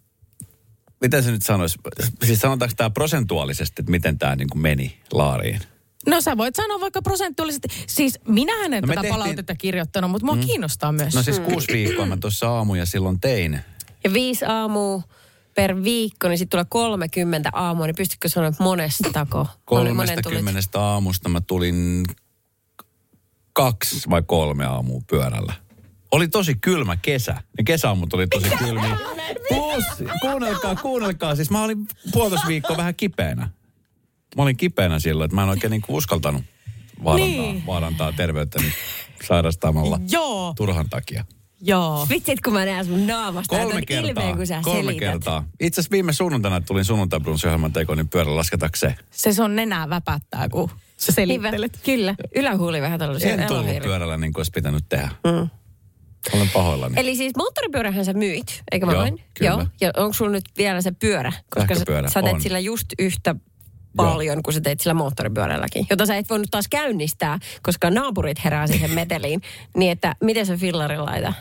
miten 1.02 1.24
se 1.24 1.32
nyt 1.32 1.42
sanoisi? 1.44 1.78
Siis 2.24 2.40
sanotaanko 2.40 2.74
tämä 2.78 2.90
prosentuaalisesti, 2.90 3.82
että 3.82 3.92
miten 3.92 4.18
tämä 4.20 4.36
niin 4.36 4.50
kuin 4.50 4.62
meni 4.62 4.98
laariin? 5.12 5.60
No 6.08 6.22
sä 6.22 6.38
voit 6.38 6.56
sanoa 6.56 6.80
vaikka 6.80 7.02
prosentuaalisesti. 7.02 7.68
Siis 7.88 8.20
minähän 8.28 8.74
en 8.74 8.82
No 8.82 8.88
tätä 8.88 9.02
tehtiin- 9.02 9.20
palautetta 9.20 9.56
kirjoittanut, 9.56 10.12
mutta 10.12 10.26
mua 10.26 10.36
mm. 10.36 10.42
kiinnostaa 10.42 10.92
myös. 10.92 11.16
No 11.16 11.24
siis 11.24 11.40
kuusi 11.40 11.68
viikkoa 11.74 12.06
mä 12.06 12.18
tuossa 12.18 12.50
aamuja 12.50 12.86
silloin 12.86 13.20
tein. 13.20 13.60
Ja 14.04 14.14
viisi 14.14 14.46
aamua 14.46 15.02
per 15.56 15.84
viikko, 15.84 16.28
niin 16.28 16.38
sitten 16.38 16.50
tulee 16.50 16.66
30 16.70 17.50
aamua, 17.54 17.86
niin 17.88 17.96
pystytkö 17.96 18.30
sanoa 18.30 18.50
että 18.50 18.64
monestako? 18.64 19.48
Monen- 19.72 19.94
monen 19.94 20.20
tulit? 20.24 20.38
30 20.38 20.80
aamusta 20.82 21.30
mä 21.30 21.42
tulin 21.42 22.04
kaksi 23.54 24.10
vai 24.10 24.24
kolme 24.26 24.66
aamua 24.66 25.02
pyörällä. 25.10 25.54
Oli 26.12 26.28
tosi 26.28 26.56
kylmä 26.62 26.98
kesä. 26.98 27.34
Ne 27.34 27.64
kesäaamut 27.66 28.14
oli 28.14 28.28
tosi 28.28 28.50
kylmiä. 28.58 28.98
Plus, 29.48 29.84
kuunnelkaa, 30.22 30.76
kuunnelkaa. 30.76 31.36
Siis 31.36 31.50
mä 31.50 31.64
olin 31.64 31.88
puolitoista 32.12 32.48
viikkoa 32.48 32.78
vähän 32.78 32.96
kipeänä. 32.96 33.50
Mä 34.36 34.44
olin 34.44 34.58
kipeänä 34.58 35.00
silloin, 35.00 35.26
että 35.26 35.36
mä 35.36 35.44
en 35.44 35.50
oikein 35.50 35.72
niinku 35.72 35.96
uskaltanut 35.98 36.44
vaarantaa, 37.04 37.28
Niin. 37.42 37.42
niin. 37.54 37.66
vaarantaa 37.66 38.12
terveyttäni 38.12 38.66
sairastamalla 39.28 40.00
Joo, 40.12 40.54
turhan 40.58 40.90
takia. 40.90 41.26
joo. 41.62 42.08
Vitsit, 42.10 42.42
kun 42.42 42.54
mä 42.54 42.66
näen 42.66 42.86
sun 42.86 43.08
naamasta. 43.08 43.58
Kolme 43.58 43.82
kertaa. 43.82 44.10
Ilmeen, 44.10 44.38
kun 44.38 44.48
sä 44.48 44.60
kolme 44.64 44.80
selität. 44.82 45.00
kertaa. 45.00 45.46
Itse 45.60 45.82
asiassa 45.82 45.92
viime 45.92 46.14
sunnuntaina 46.14 46.62
tulin 46.62 46.86
sunnuntai 46.86 47.20
ohjelman 47.46 47.74
tekoon, 47.74 47.98
niin 47.98 48.10
pyörällä 48.10 48.38
lasketaanko 48.38 48.76
se? 48.78 48.96
Se 49.12 49.34
sun 49.34 49.56
nenää 49.56 49.90
väpättää, 49.90 50.50
kun 50.50 50.70
sä 50.98 51.12
selittelet. 51.12 51.80
Kyllä, 51.86 52.16
ylähuuli 52.36 52.82
vähän 52.82 53.00
tällaisia 53.00 53.34
En 53.34 53.48
tullut 53.48 53.64
elohiiri. 53.64 53.86
pyörällä 53.88 54.18
niin 54.18 54.34
kuin 54.34 54.40
olisi 54.40 54.52
pitänyt 54.52 54.86
tehdä. 54.90 55.10
Mm. 55.24 55.50
Olen 56.34 56.50
pahoillani. 56.54 56.94
Eli 56.98 57.16
siis 57.16 57.34
moottoripyörähän 57.38 58.06
sä 58.06 58.14
myit, 58.14 58.64
eikö 58.72 58.86
mä 58.86 58.92
Joo, 58.92 59.02
vain? 59.02 59.22
Joo. 59.42 59.66
Ja 59.82 59.92
onko 59.98 60.14
sulla 60.14 60.32
nyt 60.32 60.44
vielä 60.58 60.82
se 60.82 60.92
pyörä? 60.92 61.32
Koska 61.56 61.76
sä, 61.76 61.84
sä 62.08 62.22
teet 62.22 62.34
on. 62.36 62.42
sillä 62.42 62.60
just 62.60 62.86
yhtä 63.00 63.36
paljon 63.96 64.44
kuin 64.44 64.54
sä 64.54 64.62
teit 64.62 64.80
sillä 64.80 64.94
moottoripyörälläkin. 64.94 65.88
Jota 65.90 66.06
sä 66.06 66.16
et 66.18 66.30
voinut 66.30 66.48
taas 66.52 66.68
käynnistää, 66.68 67.40
koska 67.64 67.90
naapurit 67.90 68.44
herää 68.44 68.68
siihen 68.68 68.92
meteliin. 69.00 69.42
niin 69.78 69.92
että 69.92 70.16
miten 70.24 70.46
se 70.46 70.58
fillari 70.58 70.98
laita? 70.98 71.34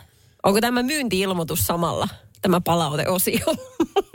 Onko 0.42 0.60
tämä 0.60 0.82
myynti-ilmoitus 0.82 1.66
samalla? 1.66 2.08
Tämä 2.42 2.60
palauteosio. 2.60 3.46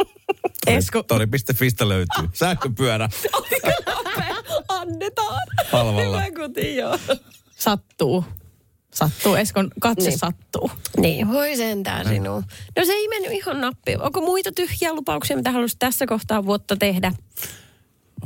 Esko. 0.67 1.03
Tori.fistä 1.03 1.89
löytyy. 1.89 2.29
Sähköpyörä. 2.33 3.09
Annetaan. 4.67 5.41
Halvalla. 5.71 6.21
Hyvä 6.21 6.31
kotiin, 6.31 6.75
joo. 6.75 6.97
Sattuu. 7.57 8.25
Sattuu. 8.93 9.35
Eskon 9.35 9.69
katse 9.81 10.01
Niin. 10.01 10.09
niin. 10.09 10.19
sattuu. 10.19 10.71
Niin, 10.97 11.31
voi 11.31 11.55
sentään 11.57 12.07
sinua. 12.07 12.43
No 12.77 12.85
se 12.85 12.91
ei 12.93 13.07
mennyt 13.07 13.31
ihan 13.31 13.61
nappiin. 13.61 14.01
Onko 14.01 14.21
muita 14.21 14.51
tyhjiä 14.51 14.93
lupauksia, 14.93 15.37
mitä 15.37 15.51
haluaisit 15.51 15.79
tässä 15.79 16.05
kohtaa 16.07 16.45
vuotta 16.45 16.75
tehdä? 16.77 17.11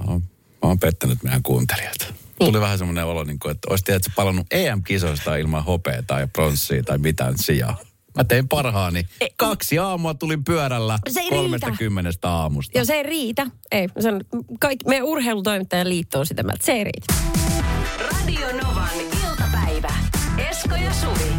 Mä 0.06 0.12
oon, 0.12 0.22
mä 0.22 0.68
oon 0.70 0.80
pettänyt 0.80 1.24
meidän 1.24 1.44
kuuntelijat. 1.44 2.14
Tuli 2.40 2.62
vähän 2.62 2.78
semmoinen 2.78 3.06
olo, 3.06 3.24
niin 3.24 3.40
kuin, 3.40 3.52
että 3.52 3.68
olisi 3.70 3.84
tiedätkö, 3.84 4.12
palannut 4.16 4.48
EM-kisoista 4.52 5.36
ilman 5.36 5.64
hopeaa 5.64 6.20
ja 6.20 6.28
pronssia 6.28 6.84
tai 6.84 6.98
mitään 6.98 7.34
sijaa. 7.38 7.78
Mä 8.18 8.24
tein 8.24 8.48
parhaani. 8.48 9.06
Kaksi 9.38 9.80
aamua 9.80 10.14
tulin 10.14 10.44
pyörällä 10.44 11.00
Se 11.10 11.20
ei 11.20 11.30
riitä. 11.30 11.60
30 11.60 12.30
aamusta. 12.30 12.78
Jos 12.78 12.90
ei 12.90 13.04
riitä, 13.04 13.48
ei. 13.72 13.88
Mä 13.88 14.02
sanon, 14.02 14.22
kaikki, 14.60 14.86
meidän 14.88 15.08
urheilutoimittajan 15.08 15.90
liitto 15.90 16.20
on 16.20 16.26
sitä 16.26 16.44
mieltä, 16.44 16.56
että 16.56 16.66
se 16.66 16.72
ei 16.72 16.84
riitä. 16.84 17.14
Radio 18.02 18.48
Novan 18.48 18.90
iltapäivä. 19.30 19.94
Esko 20.50 20.76
ja 20.76 20.94
Suvi. 20.94 21.32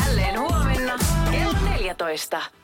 Jälleen 0.00 0.40
huomenna 0.40 0.98
kello 1.30 1.70
14. 1.70 2.59